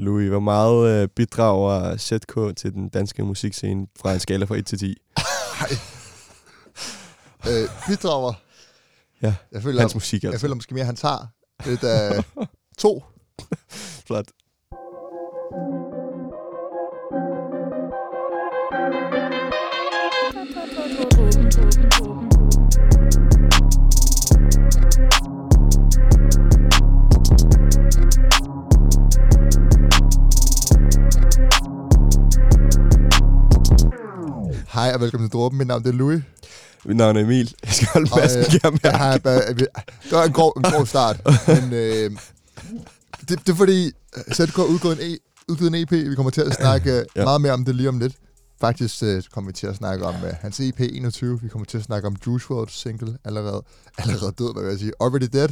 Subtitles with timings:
[0.00, 4.66] Louis, hvor meget øh, bidrager ZK til den danske musikscene fra en skala fra 1
[4.66, 4.96] til 10?
[7.48, 8.32] øh, bidrager.
[9.22, 10.40] Ja, Jeg føler, Hans musik, jeg altså.
[10.40, 11.26] føler måske mere, han tager
[11.66, 12.24] lidt af
[12.78, 13.04] to.
[14.06, 14.26] Flot.
[34.80, 35.58] Hej og velkommen til Dråben.
[35.58, 36.22] Mit navn det er Louis.
[36.84, 37.54] Mit navn er Emil.
[37.64, 39.68] Jeg skal holde Og, massen, øh, kan jeg har, det
[40.10, 41.20] var en grov, en grov start.
[41.46, 42.10] Men øh,
[43.28, 43.92] det, det er fordi,
[44.32, 45.90] ZK har udgivet en, e, udgivet en EP.
[45.90, 47.24] Vi kommer til at snakke ja.
[47.24, 48.14] meget mere om det lige om lidt.
[48.60, 51.40] Faktisk øh, kommer vi til at snakke om uh, hans EP 21.
[51.42, 53.62] Vi kommer til at snakke om Juice WRLD's single, allerede,
[53.98, 55.48] allerede død, hvad vil jeg sige, Already Dead.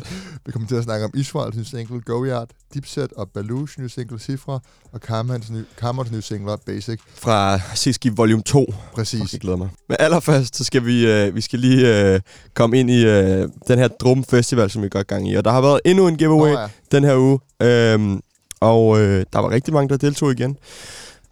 [0.46, 3.88] Vi kommer til at snakke om Israels nye single, Go Yard, Dipset og Balu's nye
[3.88, 4.60] single, Cifra,
[4.92, 7.00] og Karmans nye, Karmans nye single, Basic.
[7.14, 8.74] Fra Siski Volume 2.
[8.94, 9.20] Præcis.
[9.20, 9.68] Fuck, jeg glæder mig.
[9.88, 12.20] Men allerførst, så skal vi, øh, vi skal lige øh,
[12.54, 15.34] komme ind i øh, den her Drum Festival, som vi går gang i.
[15.34, 16.68] Og der har været endnu en giveaway Nå, ja.
[16.92, 17.38] den her uge.
[17.62, 18.20] Øhm,
[18.60, 20.56] og øh, der var rigtig mange, der deltog igen.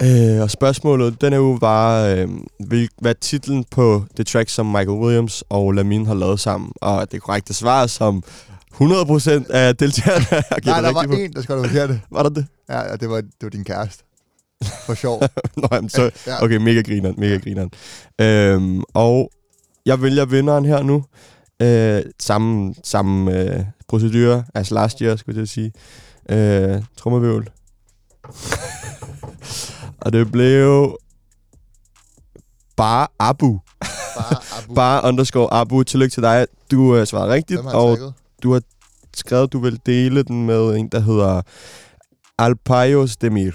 [0.02, 2.28] Øh, og spørgsmålet den her uge var, øh,
[2.68, 6.72] vil, hvad titlen på det track, som Michael Williams og Lamin har lavet sammen?
[6.76, 8.22] Og det korrekte svar er, som
[8.74, 8.80] 100%
[9.50, 11.12] af deltagerne har Nej, der var på.
[11.12, 12.00] en, der skulle have forkert det.
[12.10, 12.46] Var der det?
[12.68, 14.02] Ja, ja, det var, det var din kæreste.
[14.86, 15.22] For sjov.
[15.56, 16.10] Nå, jamen, så,
[16.42, 17.70] okay, mega grineren, mega grineren.
[18.20, 19.30] Øhm, og
[19.86, 21.04] jeg vælger vinderen her nu.
[21.62, 25.72] Øh, samme samme øh, procedure, altså last year, skulle jeg sige.
[26.30, 27.50] Øh, Trummervivl.
[30.06, 30.96] og det blev
[32.76, 33.60] bare Abu.
[34.16, 34.74] Bare Abu.
[34.74, 35.82] Bare underscore Abu.
[35.82, 36.46] Tillykke til dig.
[36.70, 38.14] Du øh, svarede rigtigt, og tagget?
[38.42, 38.62] du har
[39.16, 41.42] skrevet, at du vil dele den med en, der hedder
[42.38, 43.50] Alpayos Demir.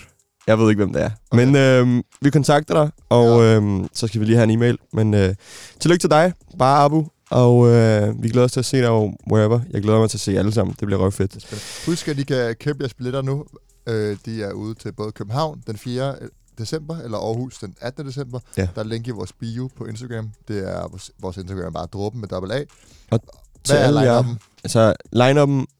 [0.48, 1.10] Jeg ved ikke, hvem det er.
[1.32, 1.46] Okay.
[1.46, 3.56] Men øhm, vi kontakter dig, og Ja.
[3.56, 4.78] øhm, så skal vi lige have en e-mail.
[4.94, 5.36] Men øh,
[5.80, 7.06] tillykke til dig, bare Abu.
[7.32, 8.92] Og øh, vi glæder os til at se dig
[9.32, 9.60] wherever.
[9.72, 10.76] Jeg glæder mig til at se jer alle sammen.
[10.80, 11.86] Det bliver røvfedt.
[11.86, 13.46] Husk, at I kan købe jeres billetter nu.
[13.88, 16.16] Øh, de er ude til både København den 4.
[16.58, 18.06] december, eller Aarhus den 18.
[18.06, 18.40] december.
[18.58, 18.68] Ja.
[18.76, 20.32] Der er link i vores bio på Instagram.
[20.48, 22.64] Det er vores, vores Instagram er bare dråben med dobbelt A.
[23.12, 23.20] Og
[23.64, 24.38] til Hvad er line-up'en?
[24.64, 25.78] Altså, line-up'en...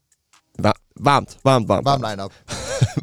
[0.58, 1.84] Var, varmt, varmt, varmt.
[1.84, 2.32] Varm line-up.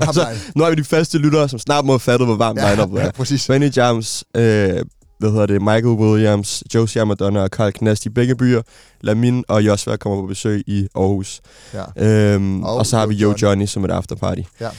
[0.01, 0.41] Altså, line.
[0.55, 2.93] Nu er vi de første lyttere, som snart må have fattet, hvor varmt Ja, line-up
[2.93, 3.01] er.
[3.05, 3.47] ja, præcis.
[3.47, 4.85] Benny Jams, øh,
[5.19, 8.61] hvad hedder det, Michael Williams, Josie Madonna og Carl Knast i begge byer.
[9.01, 11.41] Lamin og Josva kommer på besøg i Aarhus.
[11.73, 12.33] Ja.
[12.33, 13.33] Øhm, og, Og så har vi Yo.
[13.41, 14.41] Johnny som et afterparty.
[14.61, 14.69] Ja.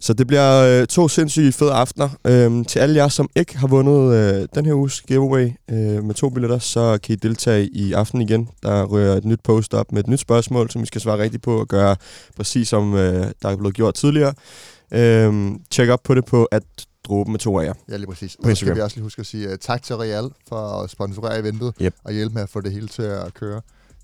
[0.00, 2.08] Så det bliver øh, to sindssygt fede aftener.
[2.26, 6.14] Øhm, til alle jer, som ikke har vundet øh, den her uges giveaway øh, med
[6.14, 8.48] to billetter, så kan I deltage i aften igen.
[8.62, 11.42] Der rører et nyt post op med et nyt spørgsmål, som I skal svare rigtigt
[11.42, 11.96] på og gøre
[12.36, 14.34] præcis som øh, der er blevet gjort tidligere.
[14.92, 16.62] Øhm, tjek op på det på at
[17.10, 17.74] dråbe med to af jer.
[17.90, 18.34] Ja, lige præcis.
[18.34, 20.90] Og så skal vi også lige huske at sige uh, tak til Real for at
[20.90, 21.94] sponsorere eventet Yep.
[22.04, 23.60] og hjælpe med at få det hele til at køre.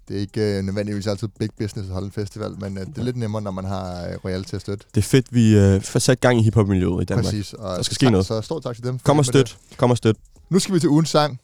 [0.09, 2.99] Det er ikke uh, nødvendigvis altid big business at holde en festival, men uh, det
[2.99, 4.84] er lidt nemmere, når man har uh, Real til at støtte.
[4.94, 7.25] Det er fedt, vi øh, får sat gang i hiphop-miljøet i Danmark.
[7.25, 7.53] Præcis.
[7.53, 8.27] Og Der skal ske tak- noget.
[8.27, 8.99] Så stor tak til dem.
[8.99, 9.56] for Kom og støt.
[9.77, 10.17] Kom og støt.
[10.50, 11.41] Nu skal vi til ugens sang.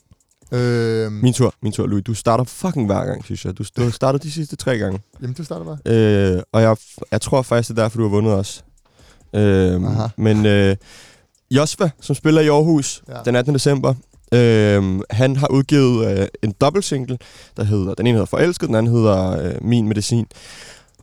[0.52, 2.04] Øh, Min tur, min tur, Louis.
[2.04, 3.58] Du starter fucking hver gang, synes jeg.
[3.58, 5.00] Du, du har startet de sidste tre gange.
[5.22, 5.78] jamen, du starter bare.
[6.36, 6.76] Øh, og jeg,
[7.10, 8.64] jeg tror faktisk, det er derfor, du har vundet os.
[9.34, 10.08] Øh, Aha.
[10.16, 10.76] men øh,
[11.56, 13.14] Josva, som spiller i Aarhus Ja.
[13.24, 13.54] den 18.
[13.54, 13.94] december,
[14.34, 17.18] øh, han har udgivet øh, en dobbeltsingle,
[17.56, 20.26] der hedder, den ene hedder Forelsket, den anden hedder øh, Min Medicin.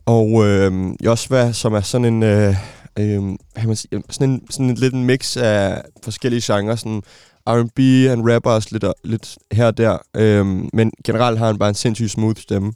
[0.06, 0.72] Og øh,
[1.04, 2.56] Josva, som er sådan en, øh,
[2.98, 7.02] øh, man sige, sådan en, sådan en lidt en mix af forskellige genrer, sådan
[7.46, 11.68] R&B, han rapper også lidt, lidt her og der, øh, men generelt har han bare
[11.68, 12.72] en sindssygt smooth stemme.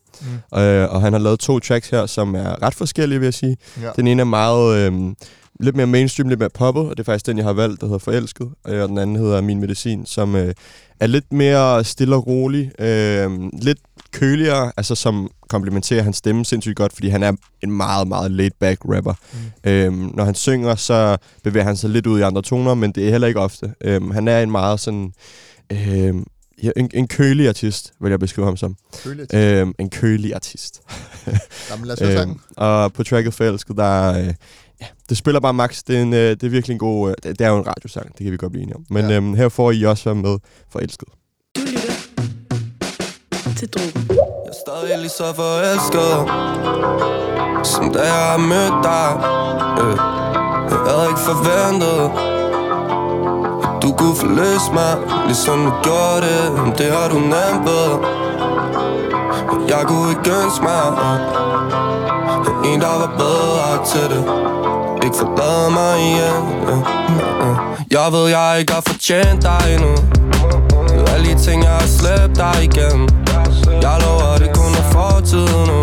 [0.53, 0.59] Mm.
[0.59, 3.57] Øh, og han har lavet to tracks her, som er ret forskellige, vil jeg sige.
[3.83, 3.91] Ja.
[3.97, 4.93] Den ene er meget...
[4.93, 5.15] Øh,
[5.61, 7.87] lidt mere mainstream, lidt mere poppet, og det er faktisk den, jeg har valgt, der
[7.87, 8.49] hedder Forelsket.
[8.69, 10.55] Øh, og den anden hedder Min Medicin, som øh,
[11.01, 12.81] er lidt mere stille og rolig.
[12.81, 13.31] Øh,
[13.63, 13.79] lidt
[14.15, 17.33] køligere, altså som komplementerer hans stemme sindssygt godt, fordi han er
[17.63, 19.15] en meget, meget laid-back rapper.
[19.33, 19.71] Mm.
[19.71, 23.07] Øhm, når han synger, så bevæger han sig lidt ud i andre toner, men det
[23.07, 23.75] er heller ikke ofte.
[23.85, 25.13] Øhm, han er en meget sådan...
[25.73, 26.25] Øhm,
[26.63, 28.77] ja, en, en kølig artist, vil jeg beskrive ham som.
[28.93, 29.27] Til.
[29.35, 30.83] Øhm, en kølig artist.
[31.71, 32.41] Nå, men lad os høre sangen.
[32.57, 34.19] og på tracket Forelsket, der...
[34.19, 34.35] Øh,
[34.81, 35.83] ja, det spiller bare max.
[35.87, 37.11] Det er, en, øh, det er virkelig en god...
[37.11, 38.87] Øh, det, er jo en radiosang, det kan vi godt blive enige om.
[38.91, 39.17] Men ja.
[39.17, 40.39] øhm, her får I også være med
[40.71, 41.09] Forelsket.
[43.59, 44.07] Til Drogen.
[44.11, 46.13] Jeg er stadig lige så forelsket
[47.73, 49.09] Som da jeg mødte dig.
[49.83, 49.97] Øh,
[50.71, 52.01] jeg havde ikke forventet
[53.65, 54.93] At du kunne forløse mig
[55.27, 56.45] Ligesom du gjorde det
[56.79, 57.89] det har du nemt ved
[59.69, 60.85] Jeg kunne ikke ønske mig
[62.47, 62.73] øh.
[62.73, 64.25] En der var bedre til det
[65.05, 67.57] ikke forlade mig igen øh, øh, øh.
[67.91, 69.95] Jeg ved, jeg ikke har fortjent dig endnu
[71.25, 73.09] alle de ting, jeg har slæbt dig igennem.
[73.83, 75.81] Jeg lover, det kun er fortid nu.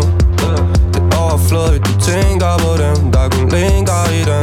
[0.92, 4.41] Det er overflødigt, du tænker på dem Der kun linker i den.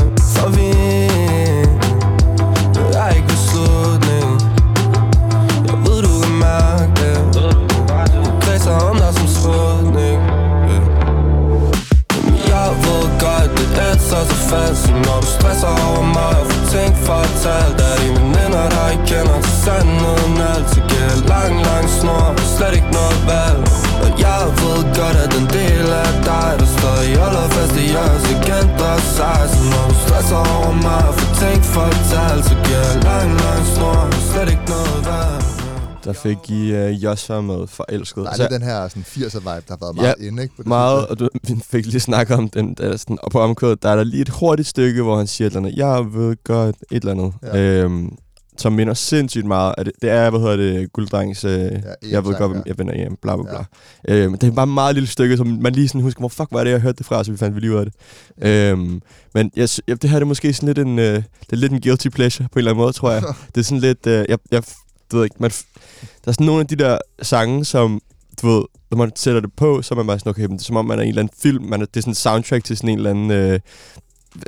[36.30, 38.24] Fik I uh, Joshua med forelsket.
[38.24, 40.56] Der er Så- lidt den her sådan 80'er-vibe, der har været meget inde, ikke?
[40.56, 43.32] På det Meget, og du vi fik lige snakket om den, der, er sådan, og
[43.32, 45.78] på omkvædet, der er der lige et hurtigt stykke, hvor han siger et eller andet,
[45.78, 47.58] jeg ved godt, et eller andet, Ja.
[47.58, 47.84] ja.
[47.84, 48.10] øhm,
[48.58, 51.70] som minder sindssygt meget, af det, det er, hvad hedder det, Gulddrengs, øh, ja,
[52.10, 52.58] jeg ved godt, ja.
[52.58, 52.64] ja.
[52.66, 53.64] jeg vender hjem, bla bla bla.
[54.08, 54.14] Ja.
[54.16, 56.48] Øhm, det er bare et meget lille stykke, som man lige sådan husker, hvor fuck
[56.52, 57.94] var det, jeg hørte det fra, så vi fandt vi lige ud af det.
[58.42, 59.02] Øhm,
[59.34, 61.72] men jeg, jeg, det her det er måske sådan lidt en, øh, det er lidt
[61.72, 63.24] en guilty pleasure, på en eller anden måde, tror jeg.
[63.56, 64.64] det er sådan lidt, øh, jeg, jeg,
[65.12, 65.52] du ved ikke, man,
[66.02, 68.02] der er sådan nogle af de der sange, som,
[68.42, 70.60] du ved, når man sætter det på, så er man bare sådan, okay, men det
[70.60, 71.64] er som om, man er i en eller anden film.
[71.64, 73.60] Man er, det er sådan en soundtrack til sådan en eller anden, øh,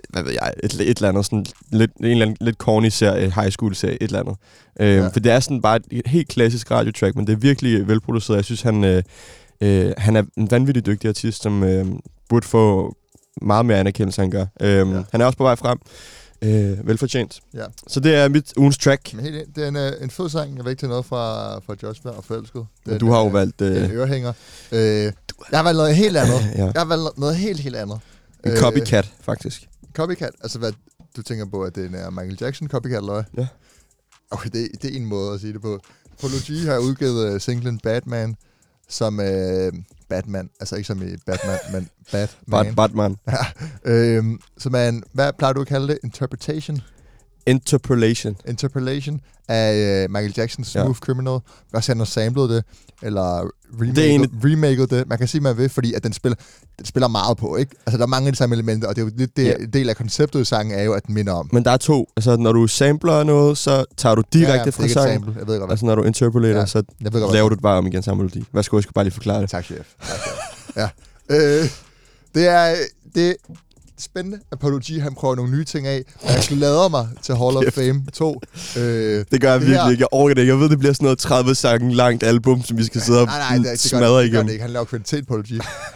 [0.09, 3.31] hvad ved jeg, et, et eller andet, sådan lidt, en eller anden lidt corny serie,
[3.35, 4.35] high school serie, et eller andet.
[4.79, 5.07] Øh, Ja.
[5.07, 8.37] For det er sådan bare et helt klassisk radiotrack, men det er virkelig velproduceret.
[8.37, 9.03] Jeg synes, han, øh,
[9.61, 11.85] øh, han er en vanvittig dygtig artist, som øh,
[12.29, 12.95] burde få
[13.41, 14.45] meget mere anerkendelse, han gør.
[14.61, 15.01] Øh, ja.
[15.11, 15.77] Han er også på vej frem.
[16.43, 17.39] Øh, velfortjent.
[17.53, 17.65] Ja.
[17.87, 19.13] Så det er mit ugens track.
[19.13, 20.57] Men helt det er en, øh, en fed sang.
[20.57, 22.65] Jeg vil ikke til noget fra, fra Joshua og Forelsket.
[22.85, 24.33] Men du har jo øh, valgt En øh, ørehænger.
[24.71, 25.13] Øh, jeg
[25.59, 26.41] har valgt noget helt andet.
[26.55, 27.99] ja, Jeg har valgt noget helt, helt andet.
[28.45, 29.69] en Øh, copycat, faktisk.
[29.93, 30.31] Copycat?
[30.41, 30.71] Altså, hvad
[31.15, 33.23] du tænker på, at det er en Michael Jackson copycat, eller hvad?
[33.37, 33.47] Ja.
[34.31, 35.79] Okay, det, det er en måde at sige det på.
[36.21, 38.35] Prology har udgivet uh, singlen Batman,
[38.89, 39.25] som uh,
[40.11, 42.65] Batman, altså ikke som i Batman, men Batman.
[42.65, 43.17] Bad, Batman.
[43.85, 45.99] øhm, som er en, hvad plejer du at kalde det?
[46.03, 46.81] Interpretation?
[47.45, 48.35] Interpolation.
[48.47, 50.81] Interpolation af uh, Michael Jacksons Ja.
[50.83, 51.31] Smooth Criminal.
[51.33, 51.41] Man
[51.71, 52.63] kan også han har samlet det,
[53.01, 55.07] eller remaket Det egentlig- remaket det.
[55.07, 56.35] Man kan sige, man vil, fordi at den spiller,
[56.77, 57.75] den spiller meget på, ikke?
[57.85, 59.53] Altså, der er mange af de samme elementer, og det er jo lidt det, Ja.
[59.73, 61.49] del af konceptet i sangen, er jo, at den minder om.
[61.53, 62.07] Men der er to.
[62.17, 65.13] Altså, når du sampler noget, så tager du direkte ja, ja, ja, fra sangen.
[65.23, 65.33] sample.
[65.39, 65.73] Jeg ved godt, hvad.
[65.73, 66.59] Altså, når du interpolater, Ja.
[66.59, 66.65] ja.
[66.65, 68.43] så Jeg ved godt, laver du det bare om igen samme melodi.
[68.53, 69.49] Værsgo, jeg skal bare lige forklare det.
[69.49, 69.77] Tak, chef.
[69.99, 70.75] Tak, chef.
[70.75, 70.89] ja.
[71.35, 71.65] Øh,
[72.35, 72.75] det er...
[73.15, 73.35] Det
[74.01, 77.35] spændende, at Paolo G, han prøver nogle nye ting af, og jeg glæder mig til
[77.35, 77.63] Hall of.
[77.73, 78.41] Fame 2.
[78.77, 80.01] Øh, Det gør jeg virkelig her- ikke.
[80.01, 80.53] Jeg orker det ikke.
[80.53, 83.25] Jeg ved, det bliver sådan noget 30 sange langt album, som vi skal sidde og
[83.25, 84.45] nej, nej, det, smadre det, det igennem.
[84.45, 84.61] det ikke.
[84.61, 85.47] Han laver kvalitet på G.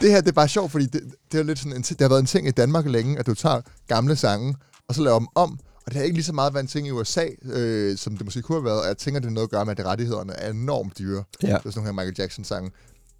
[0.01, 2.09] Det her, det er bare sjovt, fordi det, det, er lidt sådan en, det har
[2.09, 4.55] været en ting i Danmark længe, at du tager gamle sange,
[4.89, 5.51] og så laver dem om.
[5.85, 8.25] Og det har ikke lige så meget været en ting i USA, øh, som det
[8.25, 8.81] måske kunne have været.
[8.81, 11.23] Og jeg tænker, det er noget at gøre med, at rettighederne er enormt dyre.
[11.43, 11.47] Ja.
[11.47, 12.71] Det er sådan nogle her Michael Jackson-sange.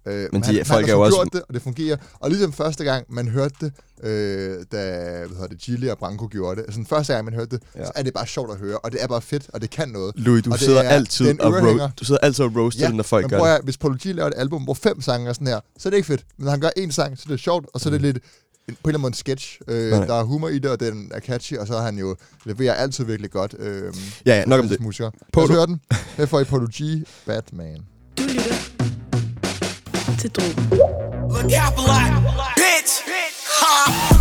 [0.06, 1.62] Øh, Men de- han, folk han er har jo sgu også- gjort det, og det
[1.62, 1.96] fungerer.
[2.20, 3.72] Og ligesom første gang, man hørte det,
[4.02, 4.82] øh, da
[5.26, 7.62] hvad hedder det, Gilly og Branko gjorde det, altså den første gang, man hørte det,
[7.76, 7.84] ja.
[7.84, 9.88] Så er det bare sjovt at høre, og det er bare fedt, og det kan
[9.88, 10.12] noget.
[10.16, 12.80] Louis, du Og det sidder er altid den og ro- du sidder altid og roaster
[12.82, 15.00] ja, når folk men gør prøv at, hvis Paul G laver et album, hvor fem
[15.00, 16.24] sange er sådan her, så er det ikke fedt.
[16.38, 18.16] Men når han gør en sang, så er det sjovt, og så er det lidt
[18.16, 19.58] en, på en eller anden måde en sketch.
[19.68, 20.06] Øh, Nej.
[20.06, 22.74] der er humor i det, og den er catchy, og så er han jo leverer
[22.74, 23.54] altid virkelig godt.
[23.58, 23.94] Øh,
[24.26, 24.80] Ja, ja, nok om det.
[24.80, 25.04] Musiker.
[25.14, 25.44] Lad Polo.
[25.46, 25.80] os høre den.
[26.16, 27.76] Her får I Paul G, Batman.
[28.18, 28.75] Du lytter
[30.18, 30.68] til Drogen.
[31.32, 32.92] Look Capital bitch.
[33.60, 33.74] Ha!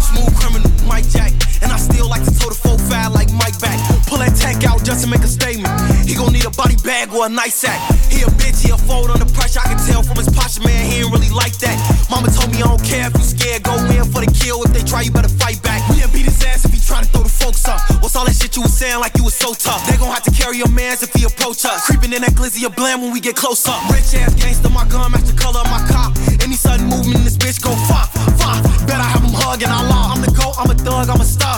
[0.09, 1.31] Smooth criminal, Mike Jack.
[1.63, 3.79] And I still like to toe the full file like Mike back.
[4.07, 5.71] Pull that tech out just to make a statement.
[6.07, 7.79] He gon' need a body bag or a nice sack.
[8.11, 9.61] He a bitch, he a fold under pressure.
[9.63, 11.77] I can tell from his posture, man, he ain't really like that.
[12.11, 14.63] Mama told me I don't care if you scared, go in for the kill.
[14.65, 15.81] If they try, you better fight back.
[15.89, 17.79] We'll beat his ass if he try to throw the folks up.
[18.01, 19.85] What's all that shit you was saying like you was so tough?
[19.89, 21.85] They gon' have to carry your mans if he approach us.
[21.85, 23.81] Creeping in that glizzy of blam when we get close up.
[23.89, 26.15] Rich ass gangster, my gun match the color of my cop.
[26.41, 28.63] Any sudden movement, this bitch go fop, fop.
[28.87, 30.13] Bet I have him hugging I law.
[30.13, 31.57] I'm the goat, I'm a thug, I'm a star.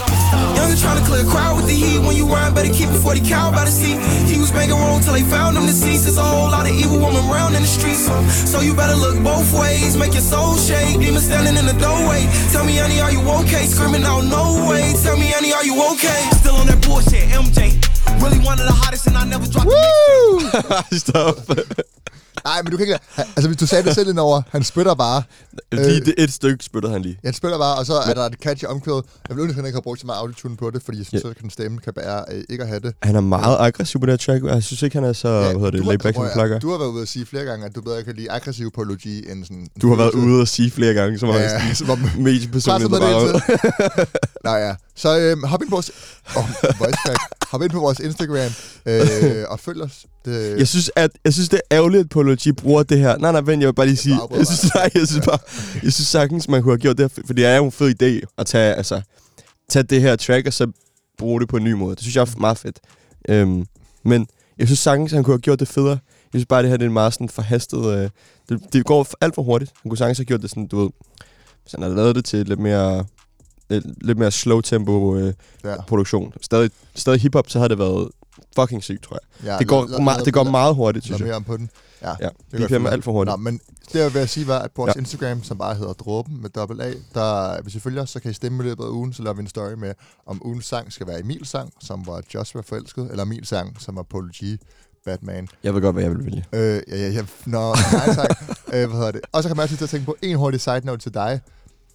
[0.55, 1.99] Young and trying to clear a crowd with the heat.
[1.99, 3.99] When you run, better keep it 40 cow by the seat.
[4.47, 6.05] Was making wrong till they found him deceased.
[6.05, 8.07] There's a whole lot of evil woman around in the streets.
[8.49, 11.01] So you better look both ways, make your soul shake.
[11.01, 12.23] Demon standing in the doorway.
[12.53, 13.65] Tell me, honey, are you okay?
[13.65, 14.93] Screaming out, no way.
[15.03, 16.29] Tell me, honey, are you okay?
[16.39, 17.75] Still on that bullshit, MJ.
[18.23, 21.03] Really one of the hottest, and I never dropped mix.
[21.03, 21.43] Stop.
[22.47, 22.99] Nej, men du kan ikke...
[23.17, 25.23] Altså, hvis du sagde det selv indover, han spytter bare.
[25.71, 27.17] lige det et stykke spyttede han lige.
[27.25, 29.01] Han spiller bare, og så er der et catchy omkvæd.
[29.29, 31.05] Jeg vil ønske, at han ikke har brugt så meget autotune på det, fordi jeg
[31.05, 31.29] synes, Ja.
[31.29, 32.93] at den stemme kan bære øh, ikke at have det.
[33.03, 34.43] Han er meget aggressiv på det her track.
[34.45, 36.59] Jeg synes ikke, han er så, hvad hedder det, laid back, som at- han plejer.
[36.59, 39.31] du har været ude at sige flere gange, at du bedre kan lide aggressiv apologi
[39.31, 39.67] end sådan...
[39.81, 41.99] Du har været ude og sige flere gange, som Ja, ja, som om...
[42.17, 43.41] mediepersonen bare
[44.43, 44.75] Nej, ja.
[44.95, 45.91] Så øh, hop ind på vores,
[46.35, 46.43] oh,
[46.79, 47.19] voice crack.
[47.51, 48.51] hop ind på vores Instagram
[48.85, 50.05] øh, og følg os.
[50.27, 53.17] Det, Jeg synes, at, jeg synes, det er ærgerligt, at Polo G bruger det her.
[53.17, 54.19] Nej, nej, vent, jeg vil bare lige sige.
[54.37, 55.39] Jeg synes, nej, jeg synes bare,
[55.83, 58.01] jeg synes sagtens, man kunne have gjort det her, for det er jo en fed
[58.01, 59.01] idé at tage, altså,
[59.69, 60.71] tage det her track, og så
[61.17, 61.95] bruge det på en ny måde.
[61.95, 62.79] Det synes jeg er meget fedt.
[63.29, 63.65] Øhm,
[64.03, 64.27] men
[64.59, 65.99] jeg synes sagtens, han kunne have gjort det federe.
[66.33, 67.85] Jeg synes bare, det her det er en meget sådan forhastet...
[67.85, 68.09] Øh,
[68.49, 69.71] det, det går alt for hurtigt.
[69.83, 70.89] Han kunne sagtens have gjort det sådan, du ved...
[71.61, 73.05] Hvis han havde lavet det til lidt mere...
[73.69, 75.81] Lidt, lidt mere slow tempo øh, ja.
[75.81, 76.33] produktion.
[76.41, 78.09] Stadig, stadig hiphop, så havde det været
[78.61, 79.51] fucking sygt, tror jeg.
[79.51, 81.25] Ja, det, går, lad- lad- det går meget hurtigt, synes jeg.
[81.27, 81.69] mere om på den.
[82.01, 83.31] Ja, Ja, det gør bliver alt for hurtigt.
[83.31, 83.59] Nå, men
[83.93, 84.99] det jeg vil sige var, at på vores Ja.
[84.99, 88.33] Instagram, som bare hedder Dråben med dobbelt A, der, hvis I følger så kan I
[88.33, 89.93] stemme i løbet af ugen, så laver vi en story med,
[90.27, 93.95] om ugens sang skal være Emils sang, som var Joshua forelsket, eller Emils sang, som
[93.95, 94.59] var Paul G.
[95.05, 95.47] Batman.
[95.63, 96.45] Jeg ved godt, hvad jeg vil vælge.
[96.53, 98.29] Øh, ja, ja, ja, nå, nej, tak.
[98.73, 99.21] øh, hvad hedder det?
[99.31, 101.39] Og så kan man også til at tænke på en hurtig side note til dig,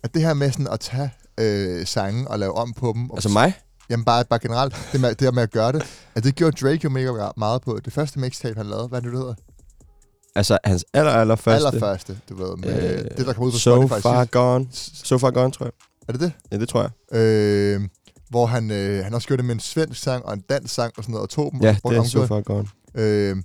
[0.03, 3.17] at det her med sådan at tage øh, sange og lave om på dem, og
[3.17, 3.53] Altså mig?
[3.93, 5.83] Jamen bare, bare generelt, det med, det her med at gøre det,
[6.15, 7.79] at det gjorde Drake jo mega meget på.
[7.85, 9.35] Det første mixtape, han lavede, hvad er det, hedder?
[10.35, 11.67] Altså hans aller, aller første.
[11.67, 14.31] Allerførste, du ved, med Øh, det, der kom ud på So Spotify far sidst.
[14.33, 14.67] gone.
[15.05, 15.73] So far gone, tror jeg.
[16.09, 16.33] Er det det?
[16.53, 16.83] Ja, det tror
[17.13, 17.19] jeg.
[17.19, 17.81] Øh,
[18.31, 20.93] hvor han, øh, han også gjorde det med en svensk sang og en dansk sang
[20.97, 21.61] og sådan noget, og tog dem.
[21.63, 22.69] Ja, og det er so far gone.
[22.95, 23.37] Øh,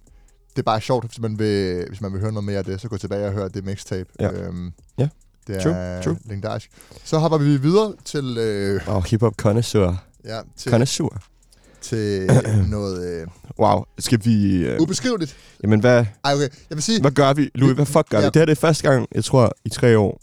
[0.50, 2.82] det er bare sjovt, hvis man, vil, hvis man vil høre noget mere af det,
[2.82, 4.10] så gå tilbage og hør det mixtape.
[4.20, 4.32] Ja.
[4.32, 5.08] Øhm, Ja.
[5.48, 6.18] Det er True, true.
[6.26, 6.70] legendarisk.
[7.04, 10.04] Så hopper vi videre til, øh, oh, hiphop connoisseur.
[10.26, 11.22] Ja, til, Connoisseur.
[11.82, 12.30] til
[12.70, 13.28] noget øh,
[13.60, 14.56] Wow, skal vi...
[14.66, 15.36] Øh, ubeskriveligt.
[15.64, 16.50] jamen, hvad, Ej, okay.
[16.70, 17.50] Jeg vil sige, hvad gør vi?
[17.56, 18.24] Louis, hvad fuck gør Ja.
[18.24, 18.28] vi?
[18.28, 20.22] Det her det er første gang, jeg tror, i tre år,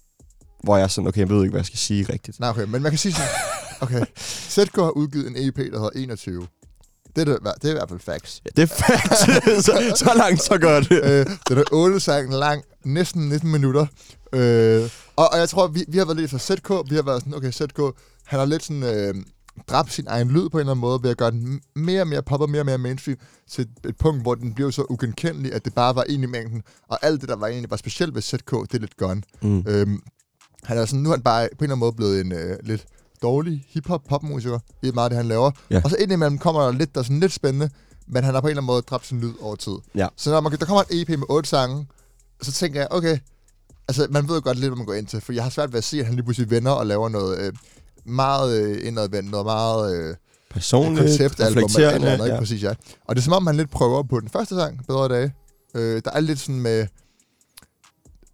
[0.65, 2.41] hvor jeg er sådan, okay, jeg ved ikke, hvad jeg skal sige rigtigt.
[2.41, 3.29] Nej, okay, men man kan sige sådan,
[3.81, 4.05] okay,
[4.49, 6.47] ZK har udgivet en EP, der hedder 21.
[7.17, 8.43] Det er, det, det er i hvert fald facts.
[8.45, 9.19] Ja, det er fact.
[9.67, 10.93] så, så langt, så godt.
[10.93, 13.87] øh, den er 8 sange lang, næsten 19 minutter.
[14.33, 17.21] Øh, og, og jeg tror, vi, vi har været lidt for ZK, vi har været
[17.23, 17.79] sådan, okay, ZK,
[18.25, 19.15] han har lidt sådan øh,
[19.68, 22.08] dræbt sin egen lyd på en eller anden måde, ved at gøre den mere og
[22.08, 23.18] mere poppet, mere og mere mainstream,
[23.50, 26.26] til et, et punkt, hvor den blev så ugenkendelig, at det bare var en i
[26.26, 29.23] mængden, og alt det, der var egentlig var specielt ved ZK, det er lidt gone.
[29.42, 29.64] Mm.
[29.68, 30.02] Øhm,
[30.64, 32.58] han er sådan, nu er han bare på en eller anden måde blevet en øh,
[32.62, 32.87] lidt
[33.23, 35.50] dårlig hip-hop-popmusiker i meget af det, han laver.
[35.70, 35.80] Ja.
[35.84, 37.70] Og så indimellem kommer der lidt, der er sådan lidt spændende,
[38.06, 39.76] men han har på en eller anden måde dræbt sin lyd over tid.
[39.94, 40.08] Ja.
[40.16, 41.87] Så når man, der kommer en EP med otte sange,
[42.42, 43.18] så tænker jeg, okay,
[43.88, 45.73] altså man ved jo godt lidt, hvad man går ind til, for jeg har svært
[45.73, 47.52] ved at se, at han lige pludselig vender og laver noget øh,
[48.06, 50.14] meget øh, indadvendt, noget meget øh,
[50.50, 52.25] Personligt, konceptalbum eller andet, ikke?
[52.25, 52.38] Ja.
[52.38, 52.75] Præcis, ja.
[53.04, 55.34] Og det er som om, han lidt prøver på den første sang, Bedre Dage.
[55.75, 56.87] Øh, der er lidt sådan med...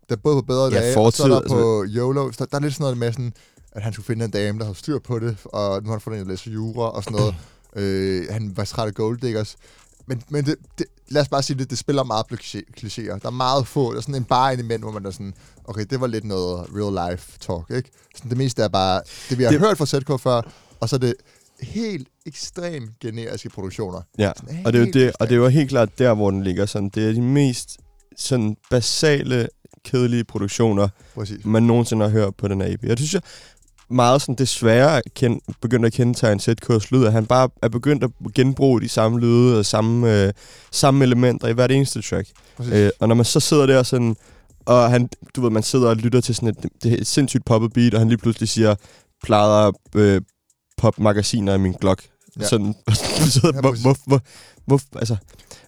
[0.09, 2.31] Der er både på Bedre Ja, Dage, og så er fortid, der på YOLO.
[2.39, 3.33] Der, der er lidt sådan noget med sådan,
[3.73, 6.01] at han skulle finde en dame, der har styr på det, og nu har han
[6.01, 7.35] fundet en, der læser jura og sådan noget.
[7.77, 9.57] øh, han var træt af golddiggers.
[10.07, 13.19] Men, men det, det, lad os bare sige det, det spiller meget på kliché- klichéer.
[13.19, 15.85] Der er meget få, der er sådan en bare element, hvor man er sådan, okay,
[15.91, 17.91] det var lidt noget real life talk, ikke?
[18.17, 20.43] Sådan det meste er bare, det vi har Det- hørt fra ZK før,
[20.81, 21.15] og så er det
[21.63, 24.01] helt ekstremt generiske produktioner.
[24.19, 26.31] Ja, Sådan og det er jo det, og det er jo helt klart der, hvor
[26.31, 26.89] den ligger sådan.
[26.89, 27.77] Det er de mest
[28.17, 29.49] sådan basale,
[29.85, 31.45] kedelige produktioner, Præcis.
[31.45, 32.83] man nogensinde har hørt på den her EP.
[32.83, 33.23] Jeg synes, jeg
[33.91, 38.11] meget sådan desværre kendt, begyndt at kendetegne ZK's lyd, at han bare er begyndt at
[38.35, 40.33] genbruge de samme lyde og samme, øh,
[40.73, 42.29] samme elementer i hvert eneste track.
[42.57, 42.73] Præcis.
[42.73, 44.17] Øh, og når man så sidder der sådan,
[44.67, 47.73] og han, du ved, man sidder og lytter til sådan et, det et sindssygt poppet
[47.73, 48.75] beat, og han lige pludselig siger,
[49.25, 50.21] plader øh,
[50.77, 52.03] popmagasiner i min Glock.
[52.41, 52.47] Ja.
[52.47, 52.75] Sådan,
[53.35, 54.21] så Ja, hvor, hvor, hvor,
[54.71, 55.17] hvor, altså,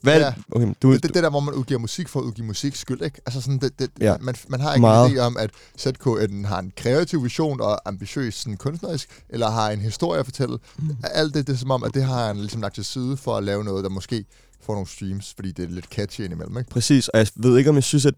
[0.00, 0.34] hvad, Ja.
[0.52, 3.02] okay, du, det, det, det der, hvor man udgiver musik for at udgive musik skyld,
[3.02, 3.20] ikke?
[3.26, 4.16] Altså sådan, det, det, Ja.
[4.20, 5.10] man, man har ikke Meget.
[5.10, 9.50] en idé om, at ZK enten har en kreativ vision og ambitiøs sådan, kunstnerisk, eller
[9.50, 10.58] har en historie at fortælle.
[10.78, 10.96] Mm.
[11.04, 13.36] Alt det, det er som om, at det har han ligesom lagt til side for
[13.36, 14.24] at lave noget, der måske
[14.62, 16.70] får nogle streams, fordi det er lidt catchy indimellem, ikke?
[16.70, 18.14] Præcis, og jeg ved ikke, om jeg synes, at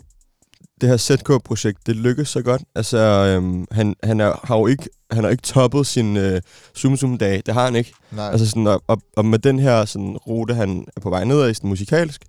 [0.80, 2.62] det her ZK-projekt, det lykkes så godt.
[2.74, 6.40] Altså, øhm, han, han er, har jo ikke, han har ikke toppet sin øh,
[6.76, 7.42] Zoom Zoom dag.
[7.46, 7.92] Det har han ikke.
[8.12, 11.24] Nej, Altså sådan, og, og, og med den her sådan, rute, han er på vej
[11.24, 12.22] nedad i sådan musikalsk,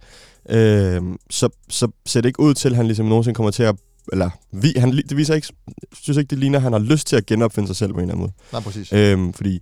[0.50, 3.76] øh, så, så ser det ikke ud til, at han ligesom nogensinde kommer til at...
[4.12, 5.48] Eller, vi, han, det viser ikke,
[5.94, 8.04] synes ikke, det ligner, at han har lyst til at genopfinde sig selv på en
[8.04, 8.34] eller anden måde.
[8.52, 8.94] nej, præcis.
[8.94, 9.54] Øhm, fordi,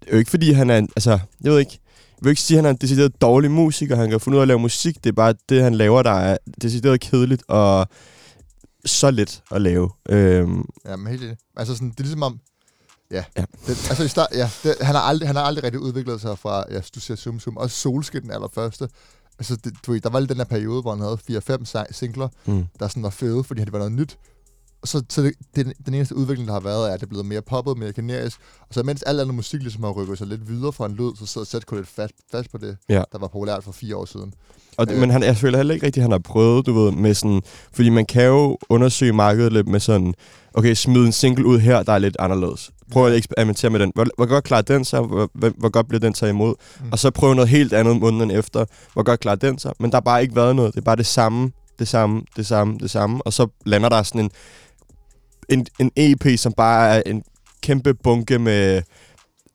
[0.00, 1.78] det er jo ikke fordi, han er altså, jeg ved ikke,
[2.22, 4.42] vil ikke sige, at han er en decideret dårlig musiker, han kan finde ud af
[4.42, 7.88] at lave musik, det er bare det, han laver, der er decideret kedeligt og
[8.84, 9.90] så let at lave.
[10.08, 11.36] Øhm, Ja, men helt enig.
[11.56, 12.40] Altså sådan, det er ligesom om,
[13.10, 13.44] ja, Ja.
[13.66, 16.38] Det, altså i start, ja det, han, har aldrig, han har aldrig rigtig udviklet sig
[16.38, 18.88] fra, ja, du siger Zoom Zoom, også Solskin den allerførste.
[19.38, 21.18] Altså, det, du ved, der var lige den her periode, hvor han havde
[21.60, 22.66] 4-5 si- singler, mm.
[22.80, 24.18] der sådan var fede, fordi det var noget nyt.
[24.84, 27.26] Så, så det, det, den eneste udvikling, der har været, er, at det er blevet
[27.26, 28.38] mere poppet, mere generisk.
[28.60, 31.10] Og så mens al anden musik ligesom har rykket sig lidt videre fra en lyd,
[31.18, 33.02] så sidder Zko lidt fast, fast på det, Ja.
[33.12, 34.34] der var populært for fire år siden.
[34.76, 35.00] Og, det, Øh.
[35.00, 37.42] men han, jeg føler heller ikke rigtigt, at han har prøvet, du ved, med sådan...
[37.72, 40.14] Fordi man kan jo undersøge markedet lidt med sådan...
[40.54, 42.70] Okay, smid en single ud her, der er lidt anderledes.
[42.92, 43.92] Prøv at eksperimentere med den.
[43.94, 45.00] Hvor, hvor godt klarer den sig?
[45.00, 46.54] Hvor, hvor, hvor godt bliver den taget imod?
[46.80, 46.84] Mm.
[46.86, 46.92] Mm.
[46.92, 48.64] Og så prøv noget helt andet måneden efter.
[48.92, 49.72] Hvor godt klarer den sig?
[49.80, 50.74] Men der har bare ikke været noget.
[50.74, 53.22] Det er bare det samme, det samme, det samme, det samme.
[53.26, 54.30] Og så lander der sådan en,
[55.48, 57.22] en, en EP, som bare er en
[57.62, 58.82] kæmpe bunke med...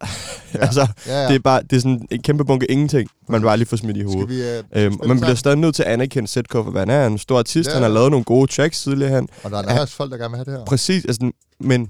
[0.54, 0.60] Ja.
[0.60, 1.28] altså, Ja, ja.
[1.28, 3.98] det er bare det er sådan en kæmpe bunke ingenting, man bare lige får smidt
[3.98, 4.30] i Skal hovedet.
[4.30, 4.44] vi,
[4.80, 7.40] øh, Øhm, man bliver stadig nødt til at anerkende Zetko, for han er en stor
[7.40, 7.70] artist.
[7.70, 9.12] Ja, Han har lavet nogle gode tracks tidligere.
[9.12, 10.66] Han, Og der er også folk, der gerne vil have det her.
[10.66, 11.90] Præcis, altså, men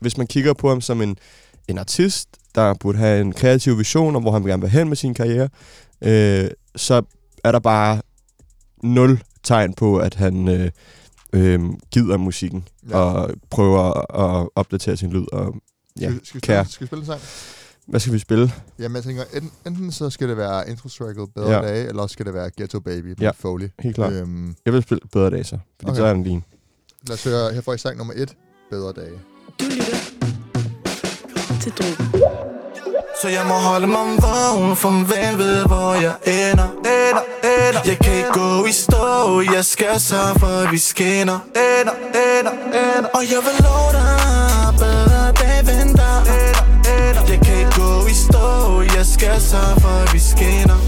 [0.00, 1.16] hvis man kigger på ham som en,
[1.68, 4.88] en artist, der burde have en kreativ vision om, hvor han vil gerne vil hen
[4.88, 5.48] med sin karriere,
[6.02, 7.02] øh, så
[7.44, 8.00] er der bare
[8.82, 10.70] nul tegn på, at han øh,
[11.32, 11.60] øh,
[11.92, 12.96] gider musikken Ja.
[12.98, 13.82] og prøver
[14.42, 15.26] at opdatere sin lyd.
[15.32, 15.54] Og,
[16.00, 17.20] ja, Skal, skal, vi spille, skal vi spille en sang?
[17.86, 18.52] hvad skal vi spille?
[18.78, 21.60] Jamen, jeg tænker, enten, enten så skal det være intro tracket Bedre Ja.
[21.60, 23.30] Dage, eller også skal det være Ghetto Baby med Ja.
[23.30, 23.68] Foley.
[23.80, 24.12] Helt klart.
[24.12, 26.00] Øhm, Jeg vil spille Bedre Dage så, fordi Okay.
[26.00, 26.44] så er den din.
[27.08, 28.36] lad os høre, her får I sang nummer et,
[28.70, 29.18] Bedre Dage.
[29.60, 29.94] Du lytter
[31.60, 32.57] til Drogen.
[33.22, 37.80] Så jeg må holde mig vågen, for hvem ved, hvor jeg ender, ender, ender.
[37.84, 41.38] Jeg kan ikke gå i stå, jeg skal så for, vi skinner.
[41.80, 41.94] Ender,
[42.38, 43.08] ender, ender.
[43.14, 48.14] Og jeg vil love dig, bedre dag venter Ender, ender Jeg kan ikke gå i
[48.26, 48.46] stå,
[48.96, 50.78] jeg skal så for, vi skinner.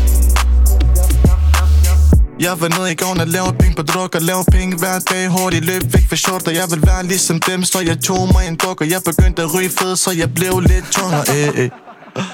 [2.41, 5.29] Jeg var nede i gården og lavede penge på druk Og lavede penge hver dag.
[5.29, 8.49] Hurtigt løb væk for short Og jeg vil være ligesom dem Så jeg tog mig
[8.49, 11.25] en duk Og jeg begyndte at ryge fed Så jeg blev lidt tungere.
[11.29, 11.90] Eh, eh.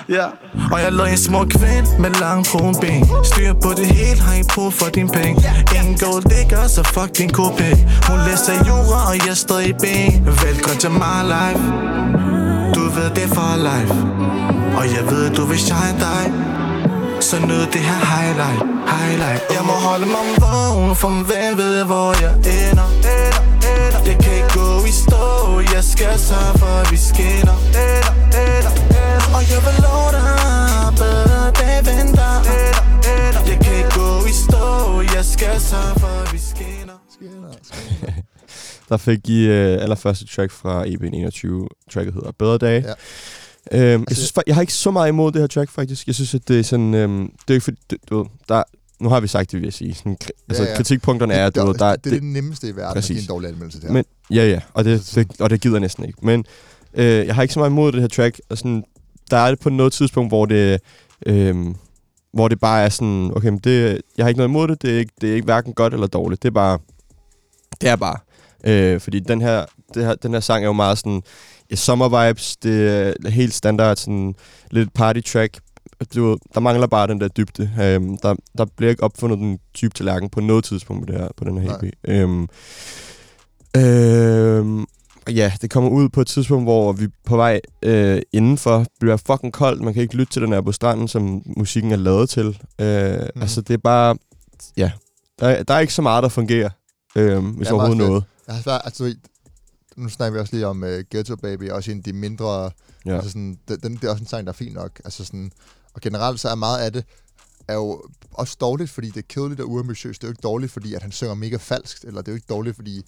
[0.08, 0.26] Ja,
[0.72, 3.08] og jeg lavede en små kvinde med lang kronben.
[3.24, 5.44] Styr på det hele, har ikke brug for din penge?
[5.76, 7.70] Ingen gold digger, så fuck din kopæ
[8.08, 10.26] Hun læser jura, og jeg står i ben.
[10.44, 11.64] Velkommen til my life.
[12.74, 13.94] Du ved det for life.
[14.78, 16.24] Og jeg ved, du vil shine dig.
[17.20, 18.62] Så nyd det her highlight,
[18.94, 23.40] highlight Jeg må holde mig vågen, for hvem ved hvor jeg ender ender,
[23.72, 24.00] ender.
[24.08, 25.24] Jeg kan ikke gå i stå,
[25.74, 29.26] jeg skal sørge for, at vi skinner ender, ender, ender.
[29.36, 30.28] Og jeg vil love dig,
[31.00, 32.82] bedre dag venter ender,
[33.12, 33.42] ender.
[33.50, 34.64] Jeg kan ikke gå i stå,
[35.16, 38.12] jeg skal sørge for, at vi skinner Skinner, skinner.
[38.88, 41.68] Der fik I øh, allerførste track fra EP'en 21.
[41.94, 42.82] Tracket hedder Bedre Dage.
[42.88, 42.94] Ja.
[43.72, 46.06] Øhm, Altså, jeg, synes, jeg har ikke så meget imod det her track, faktisk.
[46.06, 46.94] Jeg synes, at det er sådan...
[46.94, 47.78] Øhm, det er ikke fordi...
[47.90, 48.62] Det, du ved, der,
[49.00, 49.94] nu har vi sagt det, vil jeg sige.
[49.94, 50.16] Sådan,
[50.48, 50.76] altså, ja.
[50.76, 53.10] kritikpunkterne er, du ved, det, der, det, det, er det nemmeste i verden Præcis.
[53.10, 53.92] at give en dårlig anmeldelse til.
[53.92, 56.18] Men, ja, ja, og det, det, og det gider jeg næsten ikke.
[56.22, 56.44] Men
[56.94, 58.40] øh, jeg har ikke så meget imod det her track.
[58.48, 58.84] Og sådan,
[59.30, 60.80] der er det på noget tidspunkt, hvor det,
[61.26, 61.74] øh,
[62.32, 64.94] hvor det bare er sådan, okay, men det, jeg har ikke noget imod det, det
[64.94, 66.42] er ikke, det er ikke hverken godt eller dårligt.
[66.42, 66.78] Det er bare,
[67.80, 68.18] det er bare.
[68.64, 71.22] Øh, fordi den her, det her, den her sang er jo meget sådan,
[71.70, 72.88] ja, summer vibes, det
[73.24, 74.34] er helt standard, sådan
[74.70, 75.58] lidt party track.
[76.14, 77.70] Du, der mangler bare den der dybde.
[77.80, 81.28] Øhm, der, der bliver ikke opfundet den dybe tallerken på noget tidspunkt på, det her,
[81.36, 81.74] på den her.
[81.74, 81.90] EP.
[82.08, 82.48] Øhm,
[83.76, 84.86] øhm,
[85.28, 88.84] ja, det kommer ud på et tidspunkt, hvor vi på vej øh, indenfor.
[89.00, 89.82] Bliver fucking koldt.
[89.82, 92.58] Man kan ikke lytte til den her på stranden, som musikken er lavet til.
[92.80, 93.40] Øh, mm.
[93.42, 94.16] Altså, det er bare...
[94.76, 94.90] Ja,
[95.40, 96.70] der, er- der er ikke så meget, der fungerer.
[97.16, 98.24] Øh, hvis Ja, overhovedet noget.
[98.46, 99.14] Jeg har svært, altså,
[99.96, 102.70] nu snakker vi også lige om uh, Ghetto Baby, også en af de mindre,
[103.06, 103.14] ja.
[103.14, 105.00] Altså sådan, den, den, det er også en sang, der er fin nok.
[105.04, 105.52] Altså sådan,
[105.94, 107.04] og generelt så er meget af det,
[107.68, 110.20] er jo også dårligt, fordi det er kedeligt og uambitiøst.
[110.20, 112.36] Det er jo ikke dårligt, fordi at han synger mega falskt, eller det er jo
[112.36, 113.02] ikke dårligt, fordi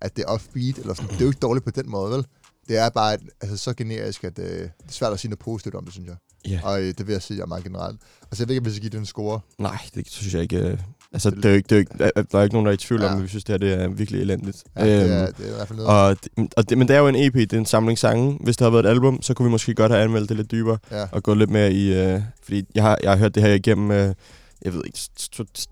[0.00, 1.10] at det er offbeat, eller sådan.
[1.10, 2.26] Det er jo ikke dårligt på den måde, vel?
[2.68, 5.74] Det er bare altså, så generisk, at øh, det er svært at sige noget positivt
[5.74, 6.16] om det, synes jeg.
[6.48, 6.60] Ja.
[6.64, 8.00] Og øh, det vil jeg sige er meget generelt.
[8.22, 9.40] Altså, jeg ved ikke, om vi skal give det en score.
[9.58, 10.84] Nej, det synes jeg ikke.
[11.14, 11.98] Altså, det er jo ikke, det er jo ikke,
[12.32, 13.08] der- er ikke nogen, der er i tvivl Ja.
[13.10, 14.64] om, at vi synes, det her det er virkelig elendigt.
[14.76, 16.10] Ja, det, er, Øhm, det er i hvert fald noget.
[16.10, 16.16] og,
[16.56, 18.38] og det, men det er jo en EP, det er en samling sange.
[18.40, 20.50] Hvis det havde været et album, så kunne vi måske godt have anmeldt det lidt
[20.50, 20.78] dybere.
[20.90, 21.04] ja.
[21.12, 21.94] Og gået lidt mere i...
[21.94, 24.14] Øh, fordi jeg har, jeg har hørt det her igennem, øh,
[24.62, 24.98] jeg ved ikke,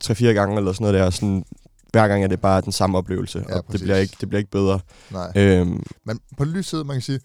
[0.01, 1.11] tre-fire gange eller sådan noget der.
[1.11, 1.45] Sådan,
[1.93, 3.81] hver gang er det bare den samme oplevelse, Ja, og præcis.
[3.81, 4.81] det bliver, ikke, det bliver ikke bedre.
[5.11, 5.33] Nej.
[5.37, 7.21] Øhm, Men på den lyse side, man kan sige,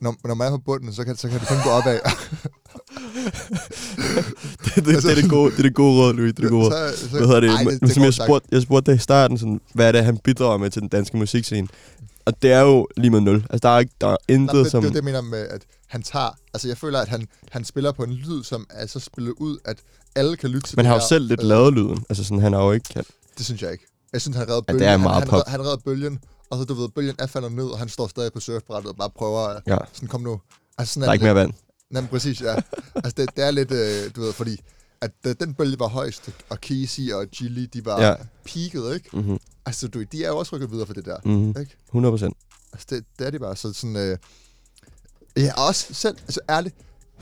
[0.00, 1.98] når, når man er på bunden, så kan, så kan det kun gå opad.
[4.64, 6.34] det, det, det, er det gode, det er det gode råd, Louis.
[6.34, 6.92] Det er det gode råd.
[6.96, 7.50] så, så, Hvad hedder det?
[7.50, 10.04] Ej, det, det som jeg spurgte, jeg spurgte dig i starten, sådan, hvad er det,
[10.04, 11.68] han bidrager med til den danske musikscene?
[12.24, 13.36] Og det er jo lige med nul.
[13.50, 14.82] Altså, der er, ikke, der er intet, Nej, det, som...
[14.82, 16.30] det, er det, jeg mener med, at han tager...
[16.54, 19.58] Altså, jeg føler, at han, han spiller på en lyd, som er så spillet ud,
[19.64, 19.76] at
[20.16, 22.04] alle kan lytte til Men han har jo selv lidt Øh, lavet lyden.
[22.08, 22.88] Altså sådan, han har jo ikke...
[22.94, 23.04] Han,
[23.38, 23.84] Det synes jeg ikke.
[24.12, 24.80] Jeg synes, han redder Ja, bølgen.
[24.80, 25.36] det er han, meget han, pop.
[25.38, 26.18] redder, han redder bølgen,
[26.50, 28.96] og så, du ved, bølgen er faldet ned, og han står stadig på surfbrættet og
[28.96, 29.62] bare prøver at...
[29.66, 30.40] ja, Sådan, kom nu.
[30.78, 31.52] Altså, sådan der er ikke mere vand.
[31.90, 32.54] Nej, præcis, ja.
[32.94, 34.60] altså, det, det er lidt, øh, du ved, fordi
[35.00, 38.14] at da den bølge var højst, og Casey og Gilly, de var ja.
[38.44, 39.08] Peaked, ikke?
[39.12, 39.38] Mm-hmm.
[39.66, 41.48] Altså, du, de er jo også rykket videre for det der, Mm-hmm.
[41.60, 41.76] ikke?
[41.88, 42.36] 100 procent.
[42.72, 43.56] Altså, det, det er de bare.
[43.56, 43.96] Så sådan...
[43.96, 44.18] Øh,
[45.36, 46.74] ja, også selv, altså ærligt,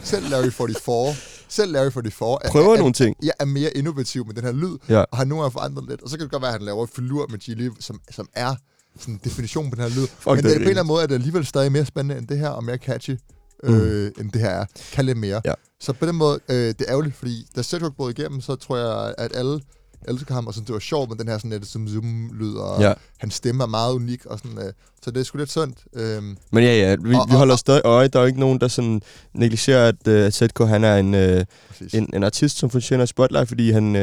[0.02, 1.14] selv Larry 44,
[1.48, 3.16] selv Larry 44 er, Prøver er, nogle ting.
[3.22, 4.98] ja, er mere innovativ med den her lyd, Ja.
[5.10, 6.02] og har nogle gange forandret lidt.
[6.02, 8.54] Og så kan det godt være, at han laver filur med Gilly, som, som er
[8.98, 10.06] sådan definition på den her lyd.
[10.06, 12.18] Fuck, Men det er på en eller anden måde er det alligevel stadig mere spændende
[12.18, 13.16] end det her, og mere catchy,
[13.64, 14.64] øh, end det her er.
[14.92, 15.40] Kan lidt mere.
[15.44, 15.52] Ja.
[15.80, 18.76] Så på den måde, øh, det er ærgerligt, fordi da Cedric brød igennem, så tror
[18.76, 19.60] jeg, at alle
[20.08, 22.80] elsker ham, og sådan, det var sjovt med den her sådan lidt som zoom-lyd, og
[22.82, 22.92] Ja.
[23.18, 24.72] hans stemme er meget unik, og sådan, øh,
[25.04, 25.78] så det er sgu lidt sundt.
[25.94, 28.08] Øhm, Men ja, ja, vi, Og- vi holder og- stadig øje.
[28.08, 29.02] Der er jo ikke nogen, der sådan
[29.34, 31.94] negligerer, at uh, ZK han er en, præcis.
[31.94, 34.02] en, en artist, som fortjener spotlight, fordi han, uh,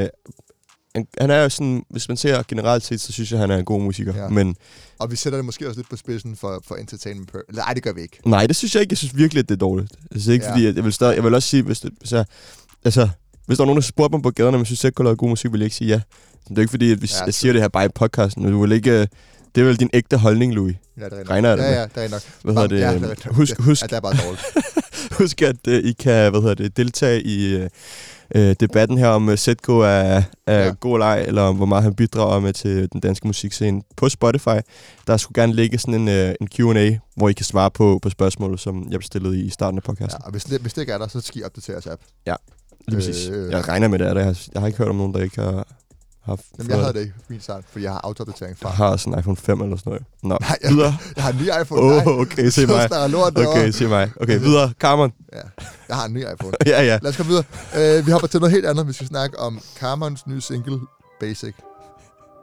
[0.96, 3.58] han, han er jo sådan, hvis man ser generelt set, så synes jeg, han er
[3.58, 4.14] en god musiker.
[4.24, 4.30] Ja.
[4.30, 4.56] Men
[5.00, 7.32] Og vi sætter det måske også lidt på spidsen for, for entertainment.
[7.32, 8.20] Per- Nej, det gør vi ikke.
[8.26, 8.92] nej, det synes jeg ikke.
[8.92, 9.92] Jeg synes virkelig, at det er dårligt.
[10.12, 10.52] Altså ikke Ja.
[10.52, 12.26] fordi, at jeg vil, stadig, jeg vil også sige, hvis, det, hvis jeg,
[12.86, 13.10] altså,
[13.46, 15.30] hvis der var nogen, der spurgte mig på gaderne, om jeg synes, ZK lavede god
[15.30, 16.02] musik, ville jeg ikke sige ja.
[16.50, 18.52] Det er ikke fordi, at vi, Ja, jeg siger det her bare i podcasten, men
[18.52, 18.92] du vil ikke...
[18.92, 19.08] øh,
[19.56, 20.76] Det er vel din ægte holdning, Louis.
[21.00, 21.30] Ja, det er.
[21.30, 21.78] Regner jeg det ja, med?
[21.78, 22.22] ja, det er nok.
[22.44, 22.80] Hvad hedder det?
[22.80, 24.44] Ja, det er husk, husk, Ja, det er bare dårligt.
[25.18, 27.56] Husk, at uh, I kan hvad hedder det, deltage i
[28.36, 30.66] uh, debatten her om uh, ZK er, er Ja.
[30.66, 30.74] ja.
[30.80, 34.58] god ej, eller om hvor meget han bidrager med til den danske musikscene på Spotify.
[35.08, 38.10] Der skulle gerne ligge sådan en, uh, en Q&A, hvor I kan svare på, på
[38.10, 40.22] spørgsmål, som jeg stillede i starten af Ja, podcasten.
[40.26, 42.02] og hvis det, hvis det ikke er der, så skal I opdatere jeres app.
[42.28, 42.36] Ja,
[42.88, 43.30] Lige præcis.
[43.30, 44.24] øh, Jeg regner med det, er der.
[44.54, 45.68] Jeg har ikke hørt om nogen, der ikke har
[46.26, 48.70] haft Jamen, jeg havde det ikke på min start, fordi jeg har autoopdatering fra.
[48.70, 50.06] Jeg har sådan en iPhone 5 eller sådan noget.
[50.24, 50.98] Nå, Nej, jeg, videre.
[51.16, 51.82] jeg har en ny iPhone.
[51.82, 52.88] Åh, oh, okay, se så mig.
[52.88, 53.60] snakker lort derovre.
[53.60, 54.12] Okay, se mig.
[54.22, 54.74] Okay, videre.
[54.80, 55.14] Carmen.
[55.34, 55.40] Ja,
[55.90, 56.54] jeg har en ny iPhone.
[56.74, 57.00] ja, ja.
[57.02, 58.00] Lad os komme videre.
[58.00, 58.88] Uh, vi hopper til noget helt andet.
[58.88, 60.80] Vi skal snakke om Carmons nye single,
[61.20, 61.54] Basic.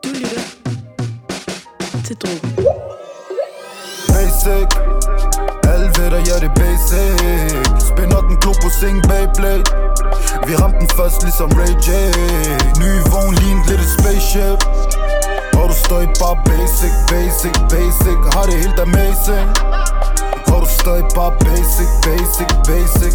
[0.04, 0.40] Du lytter
[2.04, 2.56] til Drogen.
[4.08, 5.51] Basic
[6.02, 7.86] alle ved dig, ja det er basic.
[7.88, 9.64] Spænder den globo sing Beyblade
[10.46, 11.88] Vi ramte den først ligesom Ray J.
[12.80, 14.60] Nye vogn lignede lidt et spaceship.
[15.58, 18.18] Og du står i bare basic, basic, basic.
[18.34, 19.48] Har det helt amazing
[20.62, 23.14] du stadig bare basic, basic, basic?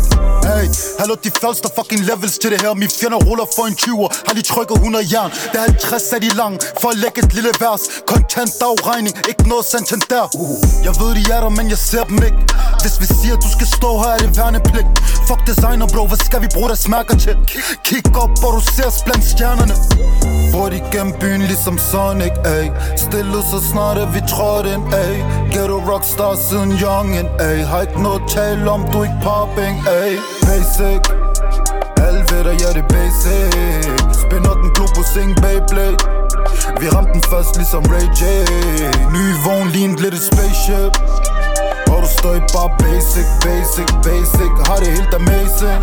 [0.49, 0.65] Hey,
[0.99, 2.73] hallo de falster fucking levels til det her.
[2.73, 5.31] Min fjender ruller for en 20'er Har lige trykket 100 jern.
[5.51, 6.53] Det er 50 af de lang.
[6.81, 7.81] For at lægge et lille vers.
[8.11, 10.57] Content afregning Ikke noget Santander uh.
[10.87, 12.41] Jeg ved de er der, men jeg ser dem ikke.
[12.83, 14.87] Hvis vi siger du skal stå her er det værnepligt.
[15.27, 17.35] Fuck designer bro, hvad skal vi bruge deres mærker til?
[17.87, 19.75] Kig op og du ser os blandt stjernerne.
[20.53, 22.65] Bort igennem byen ligesom Sonic, ay
[22.97, 25.13] Stille så snart at vi trådte ind, ay
[25.51, 30.17] Ghetto rockstar siden youngin', Ey, Har ikke noget at tale om, du ikke popping, Ey,
[30.45, 31.01] Basic.
[32.05, 33.83] Alle ved dig, ja det er basic.
[34.21, 35.97] Spænder den globo sing Beyblade
[36.81, 38.23] Vi ramte den først ligesom Ray J.
[39.15, 40.93] Ny vogn lige en et spaceship.
[41.91, 44.51] Og du står bare basic, basic, basic.
[44.67, 45.81] Har det helt amazing.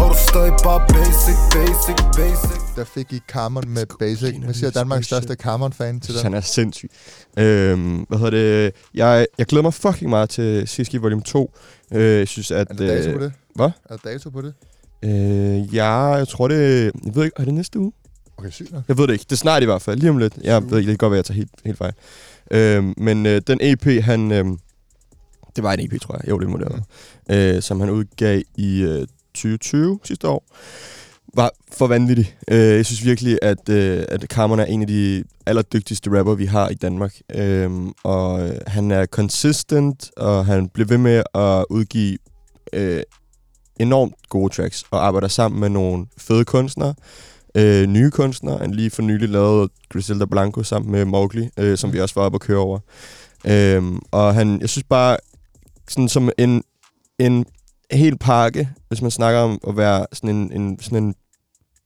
[0.00, 2.61] Og du står bare basic, basic, basic.
[2.76, 4.36] Der fik I Carmon med Basic.
[4.44, 6.22] Hvad siger Danmarks største Carmon-fan til den?
[6.22, 6.90] Han er sindssyg.
[7.38, 8.72] Øhm, hvad hedder det?
[8.94, 11.54] Jeg, jeg glæder mig fucking meget til CSG Volume 2.
[11.92, 12.70] Øh, jeg synes, at...
[12.70, 13.32] Er der dato på det?
[13.54, 13.70] hvad?
[13.90, 14.54] Er der dato på det?
[15.04, 16.84] Øh, ja, jeg tror det...
[17.04, 17.92] Jeg ved ikke, er det næste uge?
[18.36, 18.82] Okay, sygt nok.
[18.88, 19.22] Jeg ved det ikke.
[19.22, 19.98] Det er snart i hvert fald.
[19.98, 20.34] Lige om lidt.
[20.42, 21.92] Jeg ved ikke, det kan godt være, at jeg tager helt, helt fejl.
[22.50, 24.32] Øhm, men øh, den EP, han...
[24.32, 24.44] Øh,
[25.56, 26.30] det var en EP, tror jeg.
[26.30, 26.82] Jo, det må det have
[27.28, 27.56] været.
[27.56, 30.44] Øh, som han udgav i øh, 2020 sidste år.
[31.34, 32.36] Var for vanvittig.
[32.48, 36.46] Øh, jeg synes virkelig, at, øh, at Carmen er en af de allerdygtigste rapper, vi
[36.46, 37.14] har i Danmark.
[37.34, 42.18] Øhm, øh, og han er consistent, og han bliver ved med at udgive
[42.72, 43.02] øh,
[43.80, 46.94] enormt gode tracks, og arbejder sammen med nogle fede kunstnere
[47.54, 48.58] øh, nye kunstnere.
[48.58, 52.22] Han lige for nylig lavede Griselda Blanco sammen med Mowgli, øh, som vi også var
[52.22, 52.78] oppe og køre over.
[53.46, 55.16] Øh, og han, jeg synes bare,
[55.88, 56.62] sådan som en,
[57.18, 57.46] en
[57.90, 61.14] hel pakke, hvis man snakker om at være sådan en, en, sådan en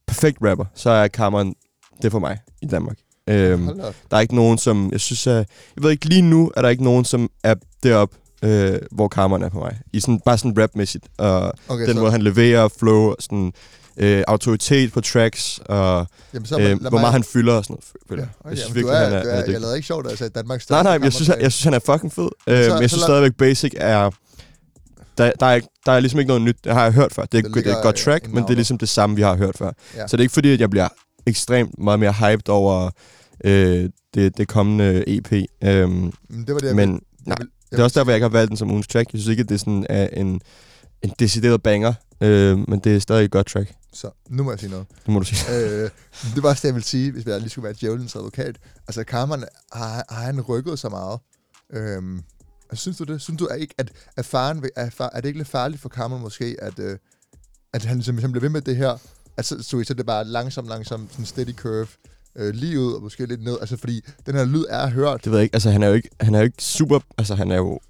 [0.07, 1.55] perfekt rapper, så er Cameron
[2.03, 2.97] det for mig i Danmark.
[3.29, 3.67] Øhm,
[4.11, 4.89] der er ikke nogen, som...
[4.93, 5.35] Jeg synes, at,
[5.77, 9.43] jeg ved ikke, lige nu er der ikke nogen, som er deroppe, øh, hvor Cameron
[9.43, 9.79] er på mig.
[9.93, 11.05] I sådan, bare sådan rapmæssigt.
[11.19, 13.53] Og Okay, den så, måde, han leverer, flow, og sådan,
[13.97, 17.77] øh, autoritet på tracks, og jamen, så øh, hvor mig- meget han fylder og sådan
[18.11, 18.21] noget.
[18.21, 18.29] Ja, jeg.
[18.41, 20.19] okay, jeg synes virkelig, er, han er, er er, jeg lavede ikke sjovt, at jeg
[20.19, 22.29] sagde Danmarks Nej, nej, jeg synes, jeg, jeg synes, han er fucking fed.
[22.47, 24.11] Øh, Så- men jeg så synes lad- stadigvæk, Basic er...
[25.19, 26.57] Der, der, er ikke, der er ligesom ikke noget nyt.
[26.65, 27.23] Det har jeg hørt før.
[27.25, 29.23] Det er, Det det, er et godt track, men det er ligesom det samme, vi
[29.23, 29.73] har hørt før.
[29.97, 30.07] Ja.
[30.07, 30.89] Så det er ikke fordi, at jeg bliver
[31.27, 32.91] ekstremt meget mere hyped over
[33.45, 35.33] øh, det, det kommende EP.
[35.33, 36.13] Øhm, Men
[36.47, 38.17] det var det, jeg men ville- jeg nej, vil- jeg det er også derfor, jeg
[38.17, 39.13] ikke har valgt den som ugens track.
[39.13, 40.41] Jeg synes ikke, at det sådan er en,
[41.03, 43.73] en decideret banger, øh, men det er stadig et godt track.
[43.93, 44.87] Så, nu må jeg sige noget.
[45.07, 45.57] Det må du sige.
[45.57, 45.91] øh,
[46.35, 48.57] det var også det, jeg ville sige, hvis jeg lige skulle være djævelens advokat.
[48.89, 51.19] Altså, Carmen, har, har han rykket så meget?
[51.73, 52.23] Øhm,
[52.71, 53.21] altså, synes du det?
[53.23, 55.89] Synes du at ikke, at, at faren, er, far, er det ikke lidt farligt for
[55.89, 56.99] Carmen måske, at, øh,
[57.75, 58.99] at han ligesom, ligesom bliver ved med det her?
[59.37, 61.87] Altså, så, så det er bare langsomt, langsomt, sådan steady curve,
[62.37, 63.57] øh, lige ud og måske lidt ned.
[63.61, 65.25] Altså, fordi den her lyd er hørt.
[65.25, 65.55] Det ved jeg ikke.
[65.55, 67.01] Altså, han er jo ikke, han er jo ikke super...
[67.19, 67.81] Altså, han er jo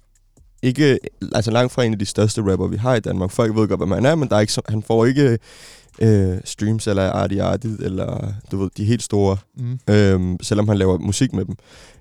[0.61, 0.99] ikke...
[1.35, 3.31] Altså, langt fra en af de største rapper, vi har i Danmark.
[3.31, 5.39] Folk ved godt, hvem han er, men der er ikke så, han får ikke
[6.01, 9.79] øh, streams eller Artie Artie, eller du ved, de helt store, Mm.
[9.89, 11.55] øh, selvom han laver musik med dem.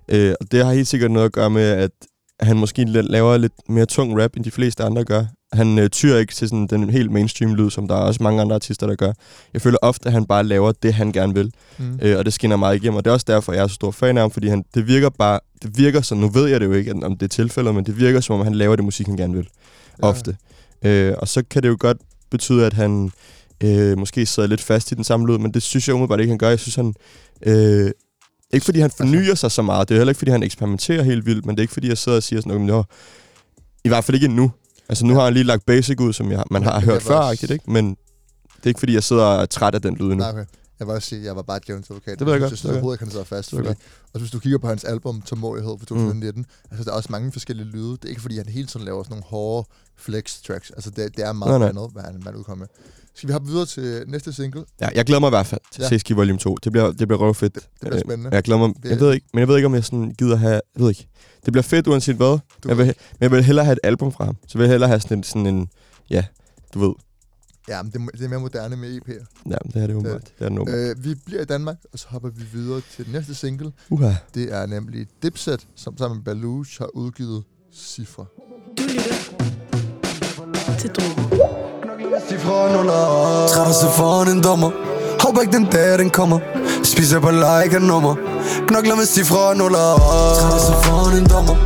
[0.08, 1.90] Øh, og det har helt sikkert noget at gøre med, at
[2.40, 5.24] han måske laver lidt mere tung rap, end de fleste andre gør.
[5.52, 8.40] Han øh, tyrer ikke til sådan den helt mainstream lyd, som der er også mange
[8.40, 9.12] andre artister, der gør.
[9.52, 11.52] Jeg føler ofte, at han bare laver det, han gerne vil.
[11.78, 11.98] Mm.
[12.02, 13.90] Øh, og det skinner meget igennem, og det er også derfor, jeg er så stor
[13.90, 16.66] fan af ham, fordi han, det virker bare, det virker så, nu ved jeg det
[16.66, 19.06] jo ikke, om det er tilfældet, men det virker som om, han laver det musik,
[19.06, 19.48] han gerne vil.
[20.02, 20.08] Ja.
[20.08, 20.36] Ofte.
[20.84, 21.98] Øh, og så kan det jo godt
[22.30, 23.10] betyde, at han
[23.62, 26.30] øh, måske sidder lidt fast i den samme lyd, men det synes jeg umiddelbart ikke,
[26.30, 26.48] han gør.
[26.48, 26.94] Jeg synes, han...
[27.42, 27.90] Øh,
[28.52, 31.26] ikke fordi han fornyer sig så meget, det er heller ikke fordi han eksperimenterer helt
[31.26, 32.84] vildt, men det er ikke fordi jeg sidder og siger sådan noget, "Nå,
[33.84, 34.52] i hvert fald ikke endnu.
[34.88, 35.18] Altså nu Ja.
[35.18, 37.70] har han lige lagt basic ud, som jeg, man har jeg hørt før, også- ikke,
[37.70, 37.90] men
[38.56, 40.16] det er ikke fordi jeg sidder og er træt af den lyd endnu.
[40.16, 40.44] Nej, okay.
[40.78, 42.18] Jeg vil også sige, at jeg var bare Jones advokat.
[42.18, 43.50] Det ved jeg synes, godt, Jeg synes ikke, han sidder fast.
[43.50, 43.68] Fordi,
[44.14, 47.32] og hvis du kigger på hans album Tålmodighed fra 2019, altså der er også mange
[47.32, 47.90] forskellige lyde.
[47.92, 50.70] Det er ikke fordi, han hele tiden laver sådan nogle hårde flex tracks.
[50.70, 51.68] Altså det, det er meget Nej, nej.
[51.68, 52.68] andet, hvad han, han udkommer med.
[53.16, 54.64] Skal vi hoppe videre til næste single?
[54.80, 55.84] Ja, jeg glæder mig i hvert fald til Ja.
[55.84, 55.88] ja.
[55.88, 56.54] Seski Volume 2.
[56.64, 57.54] Det bliver, det bliver røvfedt.
[57.54, 58.30] Det, det bliver spændende.
[58.34, 58.74] Jeg glæder mig.
[58.84, 60.52] Jeg ved ikke, men jeg ved ikke, om jeg sådan gider have...
[60.52, 61.08] Jeg ved ikke.
[61.44, 62.26] Det bliver fedt uanset hvad.
[62.62, 64.36] Du Jeg vil, men jeg vil hellere have et album fra ham.
[64.48, 65.22] Så vil jeg hellere have sådan en...
[65.22, 65.68] Sådan en
[66.10, 66.24] ja,
[66.74, 66.92] du ved.
[67.68, 69.42] Ja, men det, er- det er mere moderne med EP'er.
[69.50, 70.78] Ja, det er det jo Det er den åbenbart.
[70.98, 73.72] Øh, vi bliver i Danmark, og så hopper vi videre til den næste single.
[73.90, 74.12] Uha.
[74.34, 78.26] Det er nemlig Dipset, som sammen med Baluch har udgivet Cifre.
[78.78, 81.35] Du lytter til Drogen.
[82.28, 84.70] Cifre nuller Træt og se foran en dommer.
[85.22, 86.38] Håber ikke den dag den kommer.
[86.84, 88.14] Spiser på like af nummer.
[88.68, 89.88] Knokler med cifre og nuller
[90.38, 91.56] Træt og se foran en dommer.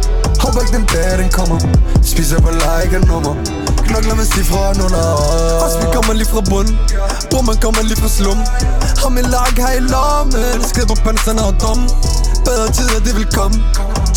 [0.43, 1.59] Håber ikke den dag den kommer.
[2.13, 3.35] Spiser på like af nummer.
[3.87, 5.05] Knokler med cifre og nuller
[5.65, 6.75] Også vi kommer lige fra bunden.
[7.31, 8.39] Bror man kommer lige fra slum
[9.03, 10.59] Har min like her i lommen.
[10.71, 11.89] Skid på panserne og dommen.
[12.47, 13.57] Bedre tider det vil komme.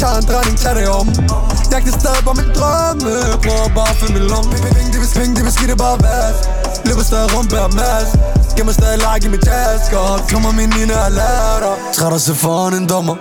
[0.02, 1.08] Tager en drejning, tager det om.
[1.74, 3.12] Jeg kan stadig bare min drømme.
[3.46, 4.52] Prøver bare at fylde min lomme.
[4.76, 6.38] Penge, de vil penge, de vil skide bare vas.
[6.86, 8.10] Løber stadig rundt bærer mas.
[8.58, 9.42] Gemmer stadig like i min
[9.94, 13.16] Og Kommer min nina og lader Træt og se foran en dommer.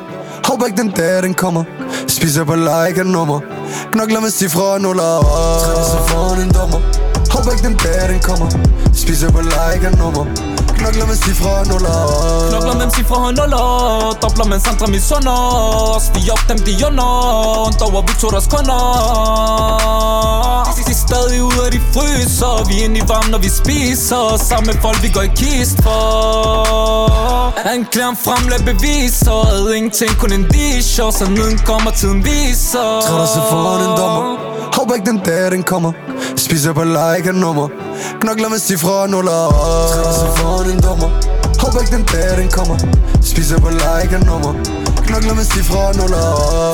[0.48, 1.64] Håber ikke den dag den kommer.
[2.08, 3.40] Spiser på like af nummer.
[3.92, 5.20] Knokler med cifre og nuller.
[5.62, 6.80] Træt og se foran en dommer.
[7.32, 8.48] Håber ikke den dag den kommer.
[8.94, 10.51] Spiser på like af nummer.
[10.82, 11.98] Knokler med cifre og nuller.
[12.50, 14.16] Knokler mellem cifre og nuller.
[14.22, 15.36] Dobler mens andre misunder
[15.96, 17.10] os Vi op dem de under.
[17.66, 18.82] Und over vi tog deres kunder.
[20.76, 22.64] De- er stadig ude af de fryser.
[22.68, 24.24] Vi er inde i varmen når vi spiser.
[24.48, 25.98] Sammen med folk vi går i kist for
[27.74, 29.38] Anklageren fremlæg beviser.
[29.50, 31.10] Havde ingenting kun en disher.
[31.10, 32.88] Så neden kommer tiden viser.
[33.06, 34.24] Træt og se foran en dommer.
[34.76, 35.92] Håber ikke den dag den kommer.
[36.36, 37.68] Spiser på like nummer
[38.20, 39.78] Knokler med cifre og nuller og
[40.20, 41.10] se foran en dommer
[41.62, 42.76] Håber ikke den dag den kommer
[43.30, 44.52] Spiser på like af nummer
[45.06, 46.24] Knokler med cifre og nuller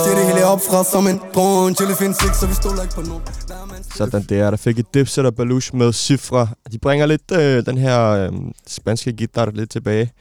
[0.05, 2.95] Ser det hele op fra som en drone Chili fin six, så vi stoler ikke
[2.95, 3.23] på nogen
[3.97, 6.49] Sådan der, der fik et Dipset og Baluch med cifre.
[6.73, 8.33] De bringer lidt øh, den her øh,
[8.67, 10.13] spanske guitar lidt tilbage.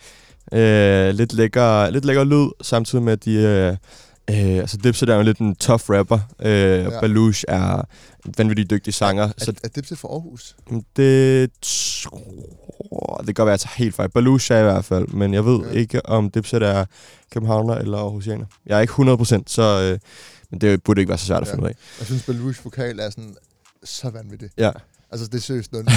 [0.54, 3.34] Øh, lidt, lækker, lidt lækker lyd, samtidig med, at de...
[3.34, 3.76] Øh,
[4.30, 6.20] øh, altså Dipset er jo lidt en tough rapper.
[6.40, 7.00] Øh, ja.
[7.00, 7.82] Baluch er
[8.26, 9.24] en vanvittig dygtig sanger.
[9.24, 10.56] Er, så er Dipset fra Aarhus?
[10.96, 13.18] det tror...
[13.18, 14.10] Det kan godt være, at jeg tager helt fejl.
[14.10, 15.72] Baluch er i hvert fald, men jeg ved Ja.
[15.80, 16.86] ikke, om Dipset er
[17.32, 18.46] københavner eller aarhusianer.
[18.66, 19.62] Jeg er ikke 100%, så...
[19.94, 20.00] Øh,
[20.52, 21.54] men det burde ikke være så svært at Ja.
[21.54, 21.76] finde ud af.
[22.00, 23.36] Jeg synes, Baluch vokal er sådan
[23.84, 24.50] så vanvittig.
[24.58, 24.72] Ja,
[25.12, 25.90] Altså, det er seriøst noget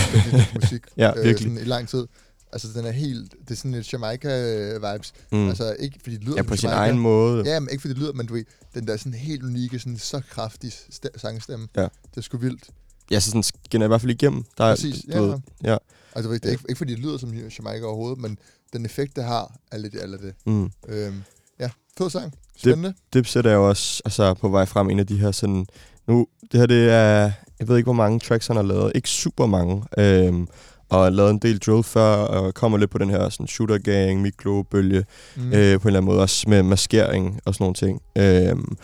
[0.55, 1.51] musik Ja, øh, virkelig.
[1.53, 2.07] sådan, i lang tid.
[2.53, 3.33] Altså, den er helt...
[3.41, 5.13] Det er sådan lidt Jamaica-vibes.
[5.33, 5.49] mm.
[5.49, 6.83] Altså, ikke fordi det lyder ja på sin Jamaica.
[6.83, 7.51] egen måde.
[7.53, 9.99] Ja, men ikke fordi det lyder, men du ved, den der sådan helt unikke, sådan
[9.99, 11.69] så kraftig st- sangstemme.
[11.77, 11.83] Ja.
[11.83, 12.71] Det er sgu vildt.
[13.11, 14.45] Ja, så sådan skinner i hvert fald igennem.
[14.59, 15.19] Der er, Præcis, du ja.
[15.21, 15.77] ved, ja.
[16.15, 18.39] Altså, det er ikke, ikke fordi det lyder som Jamaica overhovedet, men
[18.73, 20.35] den effekt, det har, er lidt af det.
[20.47, 20.71] Mm.
[20.89, 21.23] Øhm,
[21.61, 22.35] ja, fed sang.
[22.57, 22.95] Spændende.
[23.13, 25.67] Dipset er jo også altså, på vej frem en af de her sådan...
[26.07, 27.33] Nu, det her det er...
[27.59, 28.93] Jeg ved ikke, hvor mange tracks han har lavet.
[28.95, 29.85] Ikke super mange.
[29.99, 30.49] Øhm,
[30.91, 34.23] og lavet en del drill før, og kommer lidt på den her sådan, shooter gang,
[34.23, 35.05] mikro-bølge,
[35.37, 35.43] Mm.
[35.43, 38.03] øh, på en eller anden måde, også med maskering og sådan nogle ting.
[38.19, 38.77] Øhm,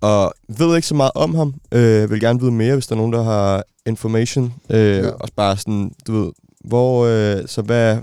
[0.00, 1.54] og ved ikke så meget om ham.
[1.72, 4.54] Øh, vil gerne vide mere, hvis der er nogen, der har information.
[4.70, 5.08] Øh, ja.
[5.08, 6.32] Og bare sådan, du ved,
[6.64, 7.06] hvor...
[7.06, 7.98] Øh, så hvad...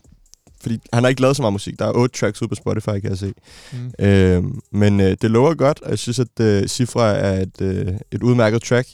[0.61, 1.79] Fordi han har ikke lavet så meget musik.
[1.79, 3.33] Der er otte tracks ude på Spotify, kan jeg se.
[3.73, 4.05] Mm.
[4.05, 7.87] Øh, men øh, det lover godt, og jeg synes, at øh, Cifra er et, øh,
[8.11, 8.87] et udmærket track.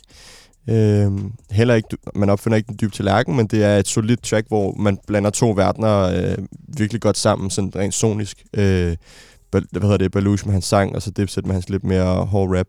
[0.70, 1.12] Øh,
[1.52, 4.74] heller ikke, man opfinder ikke den dybe tallerken, men det er et solidt track, hvor
[4.76, 6.38] man blander to verdener øh,
[6.78, 8.44] virkelig godt sammen, sådan rent sonisk.
[8.54, 8.96] Øh,
[9.52, 12.58] hvad hedder det, Baluch med hans sang, og så Dipset med hans lidt mere hård
[12.58, 12.68] rap.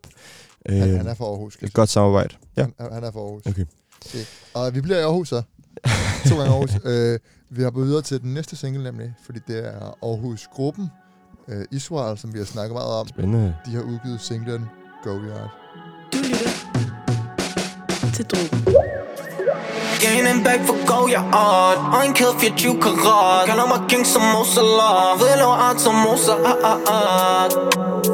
[0.69, 1.57] Øh, Han, han er fra Aarhus.
[1.61, 2.35] et godt samarbejde.
[2.57, 2.65] Ja.
[2.79, 3.41] Han, han er fra Aarhus.
[3.45, 3.65] Okay.
[4.05, 4.23] Okay.
[4.53, 5.41] Og vi bliver i Aarhus så.
[6.29, 6.71] to gange Aarhus.
[6.85, 10.87] øh, vi har videre til den næste single nemlig, fordi det er Aarhus-gruppen
[11.47, 13.07] øh, Israel, som vi har snakket meget om.
[13.07, 13.55] Spændende.
[13.65, 14.65] De har udgivet singlen
[15.03, 15.49] Go Yard.
[16.13, 16.70] Du lytter
[18.23, 18.49] tudo.
[20.01, 20.25] Til Drogen.
[20.25, 23.47] Gaining back for go, jeg art Og en kæde 24 karat.
[23.47, 27.51] Kalder mig king som Mosalah Ved lave art som Mosa ah, ah, ah.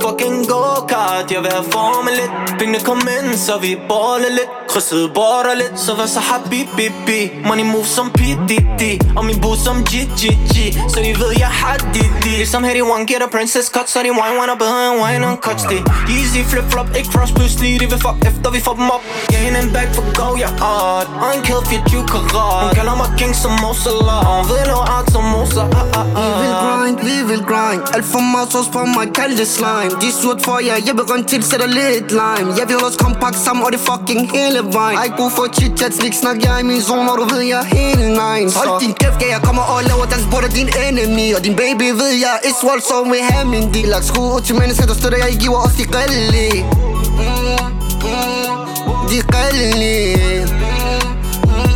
[0.01, 1.31] Fucking go-kart.
[1.31, 2.59] Jeg vil have formen lidt.
[2.59, 4.49] Pengene kom ind, så vi baller lidt.
[4.69, 8.81] Krydset border lidt Så vær så habibibi Money move som PDD
[9.17, 10.55] Og min boots som GGG
[10.93, 13.89] Så de ved jeg har det Ligesom Heady One get a princess cut.
[13.89, 15.81] Så de wine wine og bedre end wine on cuts det.
[16.17, 19.03] Easy flip flop Ikke cross pludselig De vil fuck efter vi får dem op.
[19.33, 23.35] Gaining back for go, jeg art Og en kæde 24 karat Hun kalder mig king
[23.35, 26.05] som Mosalah Hun ved lave art som Mosa ah, ah,
[26.39, 26.63] Vi vil ah.
[26.65, 27.81] grind, vi vil grind.
[27.95, 29.91] Alt for meget sauce på mig, kald det slime.
[30.01, 32.49] De er surt for jer, jeg vil rundt til, sætter lidt lime.
[32.59, 36.13] Jeg vil os kompakt sammen, og det fucking hele vejen Ej, god for chit-chat, slik
[36.21, 38.93] snak, jeg er i min zone, og du ved, jeg er helt nice Hold din
[39.01, 41.27] kæft, jeg kommer og laver dans på dig, din enemy.
[41.35, 44.41] Og din baby ved, jeg er Israel, så vil have min deal Lagt skrue ud
[44.41, 46.65] til mennesker, der støtter, jeg giver os de grillige
[49.11, 50.66] De grillige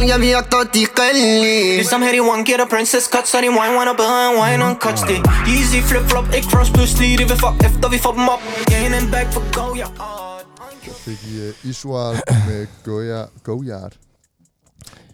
[0.07, 3.73] Jeg vil jagte de grillige Ligesom Heady One get a princess cut Så de wine
[3.77, 5.19] wanna behind wine on cuts det
[5.55, 9.07] Easy flip flop Ikke cross pludselig De vil fuck efter vi får dem op Gaining
[9.13, 10.45] back for go, jeg art
[10.85, 12.15] Så fik I uh, Isual
[12.47, 13.93] med Goya, Goyard.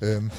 [0.02, 0.32] Øhm,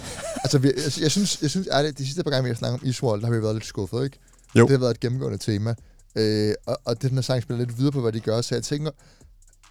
[0.44, 2.80] altså, vi, jeg, jeg, synes, jeg synes ærligt, de sidste par gange, vi har snakket
[2.80, 4.18] om Isual, der har vi været lidt skuffet, ikke?
[4.54, 4.62] Jo.
[4.62, 5.74] Det har været et gennemgående tema.
[6.16, 8.64] Øh, og, og den her sang spiller lidt videre på, hvad de gør, så jeg
[8.64, 8.90] tænker,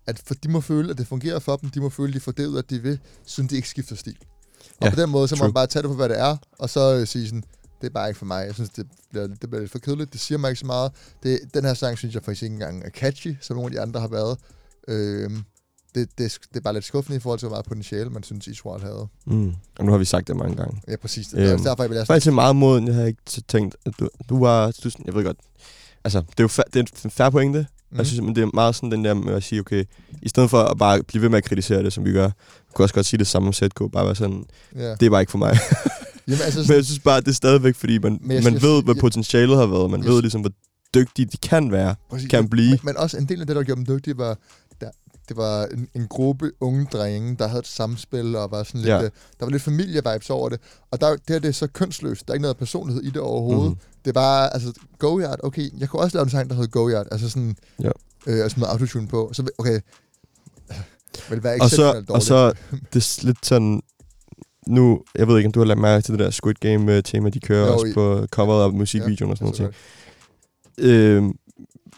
[0.08, 2.20] at for de må føle, at det fungerer for dem, de må føle, at de
[2.20, 4.18] får det ud, at de vil, siden de ikke skifter stil.
[4.82, 5.48] Og Ja, på den måde, så må true.
[5.48, 7.44] man bare tage det for, hvad det er, og så øh, sige sådan,
[7.82, 8.46] det er bare ikke for mig.
[8.46, 10.14] Jeg synes, det bliver, det bliver lidt for kedeligt.
[10.14, 10.92] Det siger mig ikke så meget.
[11.24, 13.82] Det, den her sang, synes jeg faktisk ikke engang er catchy, som nogle af de
[13.82, 14.38] andre har været.
[14.88, 15.44] Øhm,
[15.96, 18.48] det, det, det er bare lidt skuffende i forhold til, hvor meget potentiale man synes,
[18.48, 19.08] Israel havde.
[19.26, 19.54] Mm.
[19.80, 20.82] Og nu har vi sagt det mange gange.
[20.88, 21.28] Ja, præcis.
[21.28, 22.88] Det er Øhm, derfor, jeg vil faktisk meget moden.
[22.88, 24.72] Jeg har ikke tænkt, at du, du var...
[24.84, 25.38] Du, jeg ved godt...
[26.04, 27.68] Altså, det er jo fa- det er en færre pointe.
[27.90, 27.94] Mm.
[27.94, 27.98] Mhm.
[28.00, 29.84] Jeg synes, men det er meget sådan den der med at sige, okay,
[30.22, 32.30] i stedet for at bare blive ved med at kritisere det, som vi gør,
[32.74, 34.44] kunne også godt sige det samme om ZK, bare være sådan,
[34.76, 34.92] Ja.
[34.96, 35.58] det er bare ikke for mig.
[36.28, 38.62] Jamen, altså, men jeg synes bare, det er stadigvæk, fordi man, Men jeg- man jeg-
[38.62, 40.52] ved, hvad jeg- potentialet har været, man jeg- ved ligesom, hvor
[40.96, 42.30] dygtige de kan være, Præcis.
[42.30, 42.70] kan blive.
[42.70, 44.38] Men, men også en del af det, der gjorde dem dygtige, var,
[45.30, 48.90] det var en, en gruppe unge drenge, der havde et samspil, og var sådan lidt,
[48.90, 48.96] Ja.
[48.96, 49.04] ja.
[49.04, 50.60] der var lidt familievibes over det.
[50.92, 52.28] Og der, det, her, det er så kønsløst.
[52.28, 53.64] Der er ikke noget personlighed i det overhovedet.
[53.64, 53.80] Mm-hmm.
[54.06, 57.08] Det er bare, altså, Goyard, okay, jeg kunne også lave en sang, der hed Goyard,
[57.12, 57.90] altså sådan, Ja.
[58.28, 59.30] øh, sådan noget autotune på.
[59.34, 59.80] Så, okay,
[61.30, 62.54] vil være Og så, og så,
[62.94, 63.82] det er lidt sådan,
[64.68, 67.40] nu, jeg ved ikke, om du har lagt mærke til det der Squid Game-tema, de
[67.40, 69.76] kører Jo, også på coveret af musikvideoen Ja, og sådan noget.
[69.76, 69.80] så
[70.80, 71.24] Øh,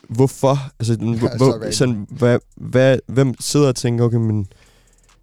[0.10, 0.58] hvorfor?
[0.80, 4.48] Altså, den, Ja, hvor, sådan, hvad, hvad, hvem sidder og tænker, okay, men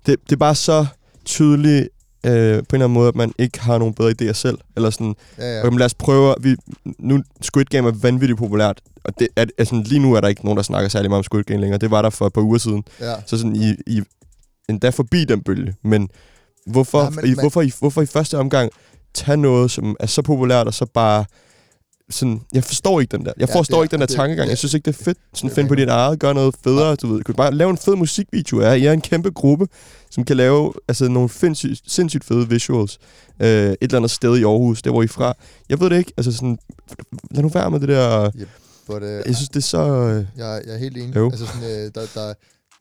[0.07, 0.87] det, det er bare så
[1.25, 1.89] tydeligt
[2.27, 4.59] øh, på en eller anden måde, at man ikke har nogen bedre idéer selv.
[4.77, 5.61] Eller sådan, Ja, ja.
[5.61, 6.57] okay, men lad os prøve, vi,
[6.99, 10.45] nu Squid Game er vanvittigt populært, og det er, altså, lige nu er der ikke
[10.45, 11.79] nogen, der snakker særlig meget om Squid Game længere.
[11.79, 12.85] Det var der for et par uger siden.
[13.01, 13.15] ja.
[13.27, 14.03] Så sådan, I, I
[14.69, 15.75] endda forbi den bølge.
[15.85, 16.09] Men
[16.67, 18.71] hvorfor, Nej, men- I, hvorfor, I, hvorfor i første omgang
[19.15, 21.25] tage noget, som er så populært, og så bare...
[22.11, 23.33] Sådan, jeg forstår ikke den der.
[23.39, 24.47] Jeg Ja, forstår er- ikke den der det- tankegang.
[24.47, 25.19] det- Jeg synes ikke, det er fedt.
[25.35, 26.97] Sådan, er finde på dit eget, gøre noget federe.
[26.97, 27.25] Du ved.
[27.25, 28.65] Kunne bare lave en fed musikvideo af.
[28.65, 28.73] jer.
[28.73, 29.69] I er en kæmpe gruppe,
[30.11, 32.99] som kan lave altså, nogle sindssygt, sindssygt fede visuals.
[33.43, 35.35] Øh, et eller andet sted i Aarhus, der hvor I er fra.
[35.69, 36.13] Jeg ved det ikke.
[36.17, 36.59] Altså sådan,
[37.31, 38.31] lad nu være med det der...
[38.87, 39.79] But, øh, Jeg synes, det er så...
[39.91, 41.17] Øh, jeg, jeg er helt enig.
[41.17, 41.31] Jo.
[41.31, 42.35] Altså sådan, øh, der, der, der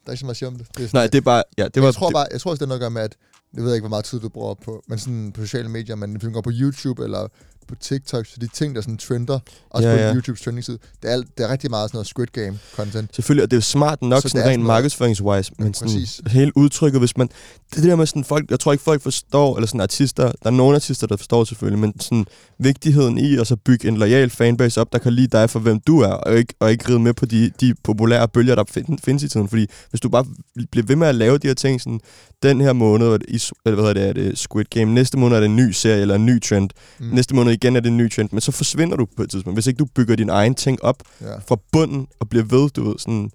[0.08, 0.68] er ikke så meget at sige om det.
[0.78, 1.44] det er sådan, nej, det er bare...
[1.58, 3.02] Ja, det var, jeg tror bare, jeg tror også, det har noget at gøre med,
[3.02, 3.16] at
[3.56, 6.20] jeg ved ikke, hvor meget tid du bruger på, men sådan på sociale medier, man
[6.34, 7.28] går på YouTube eller
[7.68, 10.14] på TikTok, så de ting, der sådan trender, også Ja, på ja.
[10.16, 13.16] YouTubes trending side, det er, det er rigtig meget sådan noget Squid Game content.
[13.16, 15.94] Selvfølgelig, og det er jo smart nok Så så det sådan rent markedsføringswise, men sådan
[15.94, 16.22] præcis.
[16.28, 17.30] hele udtrykket, hvis man...
[17.76, 20.50] Det der med sådan folk, jeg tror ikke folk forstår, eller sådan artister, der er
[20.50, 22.26] nogle artister, der forstår selvfølgelig, men sådan
[22.60, 25.80] vigtigheden i at så bygge en lojal fanbase op, der kan lide dig for hvem
[25.80, 29.00] du er, og ikke, og ikke ride med på de, de populære bølger, der find,
[29.04, 29.50] findes i tiden.
[29.50, 30.26] Fordi hvis du bare
[30.72, 32.00] bliver ved med at lave de her ting, sådan,
[32.44, 35.36] den her måned, er det, eller hvad hedder det, er det Squid Game, næste måned
[35.36, 37.06] er det en ny serie, eller en ny trend, mm.
[37.06, 39.56] næste måned igen er det en ny trend, men så forsvinder du på et tidspunkt.
[39.56, 41.38] Hvis ikke du bygger din egen ting op, Ja.
[41.48, 43.30] fra bunden og bliver ved, du ved, sådan,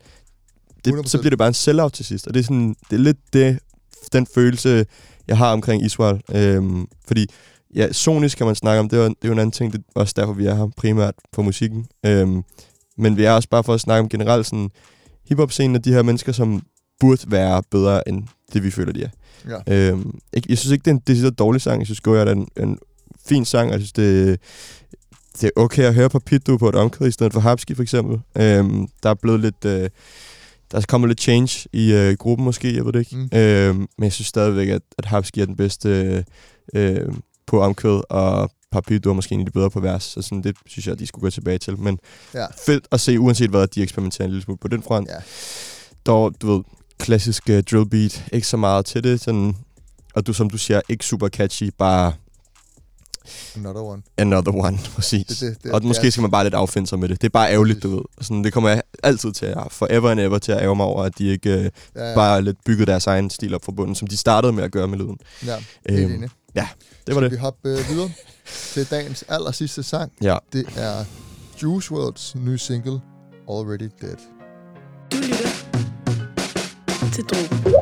[0.85, 1.07] det, 100%.
[1.11, 2.27] så bliver det bare en sell-out til sidst.
[2.27, 3.59] Og det er, sådan, det er lidt det,
[4.13, 4.87] den følelse,
[5.29, 6.21] jeg har omkring Israel.
[6.35, 7.27] Øhm, fordi,
[7.75, 9.79] ja, sonisk kan man snakke om, det er, det er jo en anden ting, det
[9.97, 11.87] er også derfor, vi er her primært på musikken.
[12.07, 12.43] Øhm,
[12.99, 14.71] men vi er også bare for at snakke om generelt sådan,
[15.29, 16.63] hiphop-scenen og de her mennesker, som
[17.01, 19.09] burde være bedre end det, vi føler, de er.
[19.69, 19.89] Ja.
[19.91, 21.79] Øhm, ikke, jeg synes ikke, det er en decideret dårlig sang.
[21.81, 22.79] Jeg synes, Goya er en, en
[23.31, 24.41] fin sang, og jeg synes, det,
[25.41, 27.83] det er okay at høre på Pitdu på et omkvæd, i stedet for Hapski for
[27.83, 28.21] eksempel.
[28.37, 29.65] Øhm, der er blevet lidt...
[29.65, 29.91] Øh,
[30.73, 33.17] der er kommet lidt change i øh, gruppen måske, jeg ved det ikke.
[33.17, 33.39] Mm.
[33.39, 36.25] Øhm, men jeg synes stadigvæk, at, at Hapski er den bedste
[36.75, 37.13] øh,
[37.47, 40.03] på omkvæd, og Papito er måske en de bedre på vers.
[40.05, 41.79] Så sådan, det synes jeg, de skulle gå tilbage til.
[41.79, 41.99] Men
[42.35, 42.47] Ja.
[42.67, 45.09] fedt at se, uanset hvad, de eksperimenterer en lille smule på den front.
[45.09, 45.15] Ja.
[46.07, 46.63] Dog, du ved,
[46.99, 49.21] klassisk uh, drill beat, ikke så meget til det.
[49.21, 49.57] Sådan,
[50.15, 52.13] og du, som du siger, ikke super catchy, bare
[53.57, 54.03] Another one.
[54.19, 55.27] another one, præcis.
[55.27, 57.21] Det- det- det- og det måske er- skal man bare lidt affinde sig med det.
[57.23, 58.03] Det er bare ærgerligt, du ved.
[58.21, 61.03] Sådan, det kommer jeg altid til at, forever and ever til at ærge mig over,
[61.03, 62.15] at de ikke øh, Ja, ja.
[62.15, 64.89] bare lidt bygget deres egen stil op fra bunden, som de startede med at gøre
[64.89, 65.17] med lyden.
[65.47, 65.57] Ja,
[65.89, 66.29] Øhm, enig.
[66.55, 66.69] Ja,
[67.07, 67.33] det var Skal det.
[67.33, 68.11] vi hoppe øh, videre
[68.75, 70.13] til dagens aller sidste sang?
[70.23, 70.37] Ja.
[70.53, 71.05] Det er
[71.63, 73.01] Juice WRLD's nye single,
[73.51, 74.17] Already Dead.
[75.13, 75.49] Du lytter
[77.13, 77.75] til Drogen.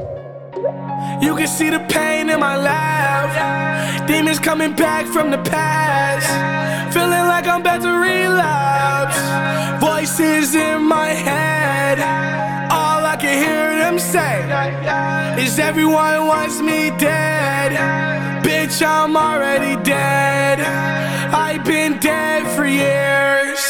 [1.21, 4.07] You can see the pain in my life.
[4.07, 6.27] Demons coming back from the past.
[6.93, 9.19] Feeling like I'm about to relapse.
[9.81, 11.99] Voices in my head.
[12.71, 14.45] All I can hear them say
[15.43, 17.73] is everyone wants me dead.
[18.43, 20.61] Bitch, I'm already dead.
[21.33, 23.61] I've been dead for years.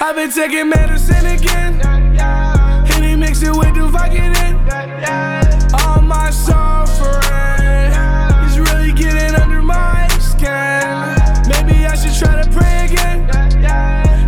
[0.00, 1.80] I've been taking medicine again.
[2.86, 5.37] Henny mix it with the Vicodin.
[6.08, 7.92] My suffering
[8.48, 10.88] is really getting under my skin.
[11.46, 13.28] Maybe I should try to pray again.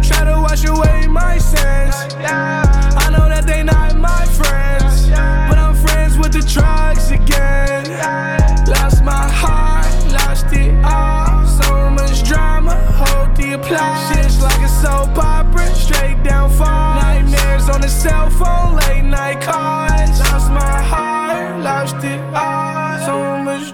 [0.03, 1.95] Try to wash away my sins.
[2.23, 7.89] I know that they not my friends, but I'm friends with the drugs again.
[8.69, 11.47] Lost my heart, lost it all.
[11.47, 14.15] So much drama, hold the applause.
[14.15, 17.01] Shit's like a soap opera, straight down fall.
[17.01, 19.90] Nightmares on the cell phone, late night calls.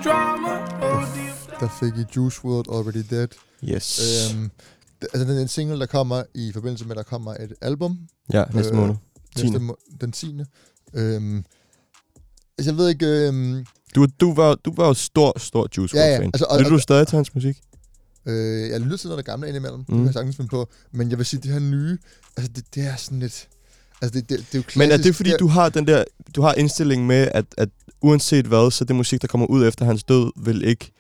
[0.05, 3.29] Hold the Der fik I Juice WRLD Already Dead.
[3.65, 4.01] Yes.
[4.35, 4.51] Øhm,
[5.03, 7.53] det, altså, det er en single, der kommer i forbindelse med, at der kommer et
[7.61, 7.99] album.
[8.33, 8.95] Ja, næste øh, måned.
[9.37, 9.65] Næste 10.
[9.65, 10.41] må- den 10.
[10.95, 11.45] Øhm,
[12.59, 13.07] altså, jeg ved ikke...
[13.07, 16.25] Øhm, Du, du, var, du var jo stor, stor Juice Ja, ja, fan.
[16.35, 17.57] altså, og- Lytter du stadig til hans musik?
[18.27, 19.85] øh, jeg lytter til noget af det gamle indimellem, mm.
[19.87, 20.69] det kan jeg sagtens finde på.
[20.93, 21.99] Men jeg vil sige, det her nye,
[22.37, 23.49] altså det, det er sådan lidt...
[24.03, 24.77] Altså det, det, det er jo klassisk.
[24.77, 26.05] Men er det fordi, du har den der,
[26.37, 27.69] du har indstillingen med, at, at
[28.07, 30.93] uanset hvad, så det musik, der kommer ud efter hans død, vil ikke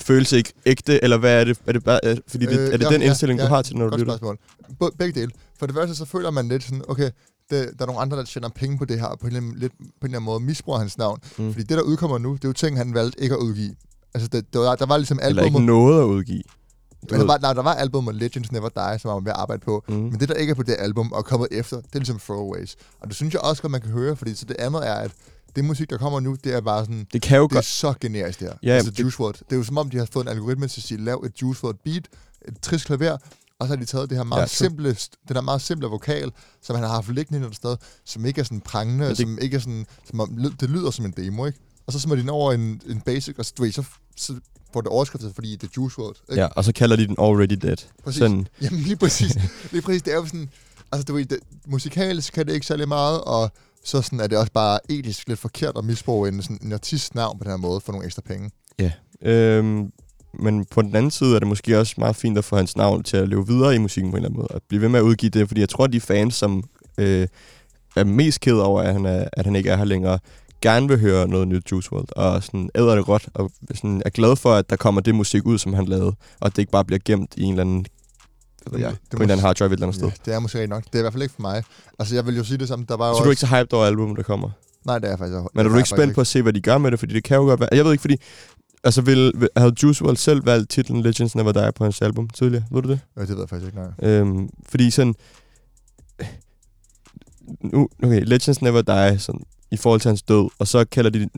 [0.00, 1.58] føles ikke ægte, eller hvad er det?
[1.66, 3.62] Er det, bare, er, fordi det, er det Øh, ja, den indstilling, ja, du har
[3.62, 4.12] til, når du lytter?
[4.16, 4.38] spørgsmål.
[4.78, 5.32] Bo- Begge dele.
[5.58, 7.10] For det første, så føler man lidt sådan, okay,
[7.50, 9.40] det, der er nogle andre, der tjener penge på det her, og på en, eller
[9.40, 11.18] anden- lidt, på en eller anden måde misbruger hans navn.
[11.38, 11.52] Mm.
[11.52, 13.74] Fordi det, der udkommer nu, det er jo ting, han valgte ikke at udgive.
[14.14, 15.66] Altså, det, det var, der var ligesom Eller ikke albumet...
[15.66, 16.42] noget at udgive.
[17.10, 19.36] Ved- der, var, nej, der var albumet Legends Never Die, som man var ved at
[19.38, 19.84] arbejde på.
[19.88, 19.94] Mm.
[19.94, 22.76] Men det, der ikke er på det album og kommet efter, det er ligesom throwaways.
[23.00, 25.10] Og det synes jeg også godt, man kan høre, fordi så det andet er, at
[25.56, 27.06] det musik, der kommer nu, det er bare sådan...
[27.12, 28.54] Det kan jo det er så generisk, det her.
[28.62, 29.34] Ja, altså, det- Juice WRLD.
[29.34, 31.42] Det er jo som om, de har fået en algoritme til at sige, lav et
[31.42, 32.08] Juice WRLD beat,
[32.48, 33.12] et trist klaver,
[33.58, 34.88] og så har de taget det her meget Ja, simple,
[35.28, 36.32] den her meget simple vokal,
[36.62, 39.56] som han har haft liggende et sted, som ikke er sådan prangende, det- som ikke
[39.56, 41.58] er sådan, som om, det lyder som en demo, ikke?
[41.86, 43.82] Og så smider de den over en, en basic, og så, du ved, så,
[44.16, 44.34] så
[44.72, 46.16] får det overskriftet, fordi det er Juice WRLD.
[46.30, 46.42] Ikke?
[46.42, 47.76] Ja, og så kalder de den Already Dead.
[48.04, 48.18] Præcis.
[48.18, 49.34] Sådan, Jamen lige præcis.
[49.72, 50.02] lige præcis.
[50.02, 50.48] Det er jo sådan,
[50.92, 53.52] altså du ved, det, musikalisk kan det ikke særlig meget, og
[53.84, 57.14] så sådan er det også bare etisk lidt forkert at misbruge en, sådan, en artists
[57.14, 58.50] navn på den her måde for nogle ekstra penge.
[58.78, 59.92] Ja, øhm,
[60.34, 63.02] men på den anden side er det måske også meget fint at få hans navn
[63.02, 64.48] til at leve videre i musikken på en eller anden måde.
[64.48, 66.64] Og blive ved med at udgive det, fordi jeg tror, at de fans, som
[66.98, 67.28] øh,
[67.96, 70.18] er mest ked over, at han, er, at han ikke er her længere,
[70.60, 74.10] gerne vil høre noget nyt Juice WRLD, og sådan æder det godt, og sådan er
[74.10, 76.72] glad for, at der kommer det musik ud, som han lavede, og at det ikke
[76.72, 77.86] bare bliver gemt i en eller anden,
[78.64, 80.08] det ved jeg, Det på en eller anden hard drive et eller andet sted.
[80.08, 80.84] Ja, det er måske nok.
[80.84, 81.64] Det er i hvert fald ikke for mig.
[81.98, 83.30] Altså jeg vil jo sige det samme, der var jo Så du er også...
[83.30, 84.50] ikke så hyped over albumet, der kommer?
[84.84, 86.60] Nej, det er jeg faktisk Men er du ikke spændt på at se, hvad de
[86.60, 86.98] gør med det?
[86.98, 87.68] Fordi det kan jo godt være...
[87.72, 88.16] Jeg ved ikke, fordi...
[88.84, 92.64] Altså, vil, havde Juice WRLD selv valgt titlen Legends Never Die på hans album tidligere?
[92.70, 93.00] Ved du det?
[93.16, 94.10] Ja, det ved jeg faktisk ikke, nej.
[94.10, 95.14] Øhm, fordi sådan...
[97.60, 101.28] Nu, okay, Legends Never Die, sådan, i forhold til hans død, og så kalder de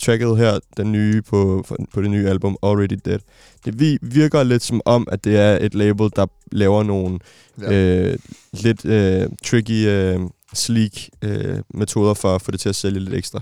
[0.00, 3.18] tracket her, den nye på, på det nye album, Already Dead.
[3.64, 7.18] Det vi- virker lidt som om, at det er et label, der laver nogle
[7.60, 7.72] Ja.
[7.72, 8.18] øh,
[8.52, 10.20] lidt øh, tricky, øh,
[10.54, 13.40] sleek øh, metoder for at få det til at sælge lidt ekstra.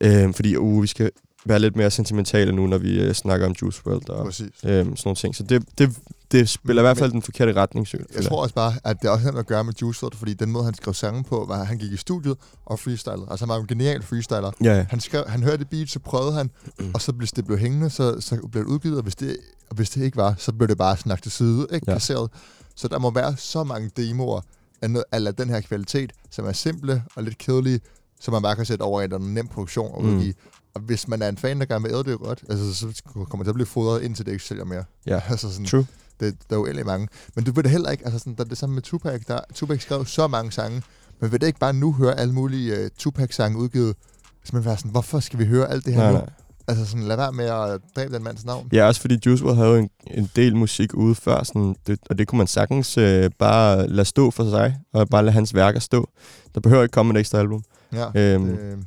[0.00, 1.10] Øh, fordi uh, vi skal
[1.48, 4.46] være lidt mere sentimentale nu, når vi øh, snakker om Juice WRLD og Præcis.
[4.64, 5.34] øh, sådan nogle ting.
[5.36, 5.96] Så det, det,
[6.32, 9.10] det spiller i hvert fald den forkerte retning, synes Jeg tror også bare, at det
[9.10, 11.60] også har at gøre med Juice WRLD, fordi den måde, han skrev sange på, var,
[11.60, 12.36] at han gik i studiet
[12.66, 13.26] og freestylede.
[13.30, 14.50] Altså han var en genial freestyler.
[14.64, 14.86] Ja, ja.
[14.90, 16.90] Han, skrev, han hørte beat, så prøvede han, Mm.
[16.94, 19.36] og så hvis det blev hængende, så, så blev det udgivet, og hvis det,
[19.70, 21.84] og hvis det ikke var, så blev det bare snakket til side, ikke?
[21.88, 21.92] Ja.
[21.92, 22.30] Kasseret.
[22.74, 24.40] Så der må være så mange demoer
[24.82, 27.80] af, noget, af den her kvalitet, som er simple og lidt kedelige,
[28.20, 30.32] som man bare kan sætte over i en nem produktion og Mm.
[30.76, 33.24] Og hvis man er en fan, der gerne vil æde det godt, altså, så kommer
[33.36, 34.84] det til at blive fodret, indtil det ikke sælger mere.
[35.06, 35.86] Ja, altså sådan, true.
[36.20, 37.08] det, der er jo uendelig mange.
[37.34, 39.20] Men du ved det heller ikke, altså sådan, der er det samme med Tupac.
[39.28, 40.82] Der, Tupac skrev så mange sange,
[41.20, 43.96] men vil det ikke bare nu høre alle mulige uh, Tupac-sange udgivet?
[44.40, 46.18] Hvis man være sådan, hvorfor skal vi høre alt det her Nej, nu?
[46.18, 46.28] nej.
[46.68, 48.68] Altså sådan, lad være med at dræbe den mands navn.
[48.72, 51.98] Ja, også fordi Juice WRLD havde jo en, en del musik ude før, sådan, det,
[52.10, 55.54] og det kunne man sagtens øh, bare lade stå for sig, og bare lade hans
[55.54, 56.08] værker stå.
[56.54, 57.62] Der behøver ikke komme et ekstra album.
[57.92, 58.86] Ja, Øhm, det,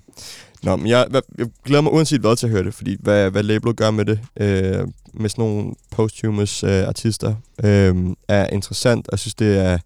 [0.63, 1.07] Nå, men jeg,
[1.37, 4.05] jeg glæder mig uanset hvad til at høre det, fordi hvad, hvad labelet gør med
[4.05, 7.95] det, øh, med sådan nogle posthumous øh, artister, øh,
[8.27, 9.77] er interessant, og jeg synes, det er,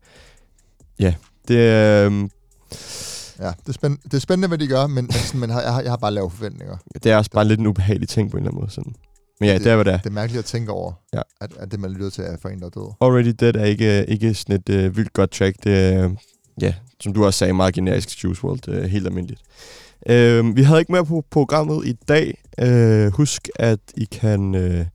[0.99, 1.13] ja,
[1.47, 2.30] det er, øh,
[3.39, 5.74] Ja, det er, spændende, det er spændende, hvad de gør, men, sådan, men har, jeg,
[5.74, 6.78] har, jeg har bare lave forventninger.
[7.03, 8.71] det er også bare lidt en ubehagelig ting på en eller anden måde.
[8.71, 8.95] Sådan.
[9.39, 9.97] Men ja, det, Det- er, hvad det er.
[9.97, 11.21] Det er mærkeligt at tænke over, Ja.
[11.41, 12.93] at, at det, man lytter til, er for en, der er død.
[13.01, 15.55] Already Dead er ikke, ikke sådan et øh, vildt godt track.
[15.63, 16.09] Det er,
[16.61, 18.67] ja, som du også sagde, meget generisk Juice WRLD.
[18.69, 19.41] Øh, helt almindeligt.
[20.10, 22.41] Øh, vi havde ikke mere på programmet i dag.
[22.60, 24.86] Øh, husk, at I kan øh,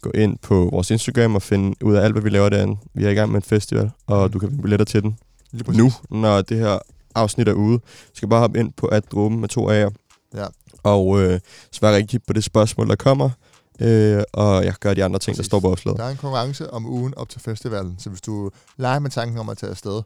[0.00, 2.76] gå ind på vores Instagram og finde ud af alt, hvad vi laver derinde.
[2.94, 4.32] Vi er i gang med en festival, og Mm.
[4.32, 5.18] du kan finde billetter til den
[5.68, 6.78] nu, når det her
[7.14, 7.78] afsnit er ude.
[7.78, 9.90] Du skal bare hoppe ind på at dråben med to A'er.
[10.34, 10.46] Ja.
[10.82, 11.40] Og øh,
[11.72, 13.30] svare rigtigt på det spørgsmål, der kommer.
[13.80, 15.46] Øh, og jeg gør de andre ting, der Præcis.
[15.46, 15.98] står på opslaget.
[15.98, 19.38] Der er en konkurrence om ugen op til festivalen, så hvis du leger med tanken
[19.38, 20.02] om at tage afsted,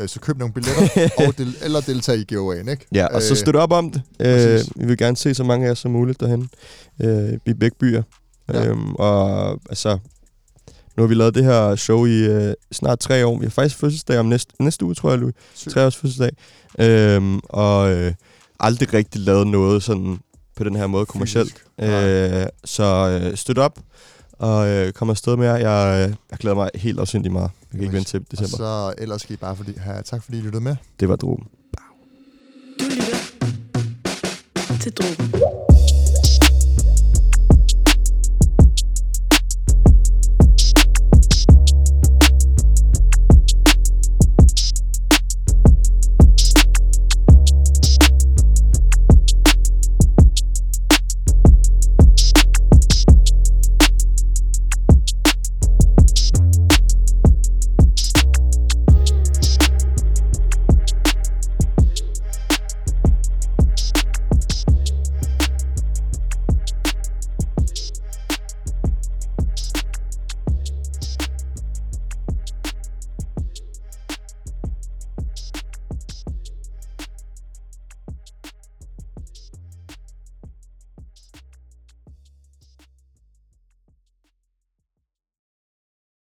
[0.00, 2.86] øh, så køb nogle billetter, og del, eller deltage i giveawayen, ikke?
[2.94, 4.02] Ja, og så Øh, støt op om det.
[4.20, 6.50] Øh, vi vil gerne se så mange af jer som muligt derhen
[7.02, 8.02] øh, i begge byer.
[8.52, 8.66] Ja.
[8.66, 9.98] Øhm, og altså,
[10.96, 13.38] nu har vi lavet det her show i øh, snart tre år.
[13.38, 15.34] Vi har faktisk fødselsdag om næste, næste uge, tror jeg, Louis.
[15.70, 16.30] Tre års fødselsdag.
[16.78, 18.12] Øhm, og øh,
[18.60, 20.18] aldrig rigtig lavet noget sådan
[20.56, 21.54] på den her måde kommercielt.
[21.80, 23.78] Øh, så øh, støt op
[24.32, 25.56] og øh, kom afsted med jer.
[25.56, 27.50] Jeg, øh, jeg glæder mig helt afsindigt meget.
[27.72, 28.56] Jeg kan ikke vente til Og december.
[28.56, 30.76] så ellers skal I bare fordi, have, tak fordi I lyttede med.
[31.00, 31.46] Det var droben.
[32.80, 33.16] Du lytter
[34.80, 35.57] til Drogen.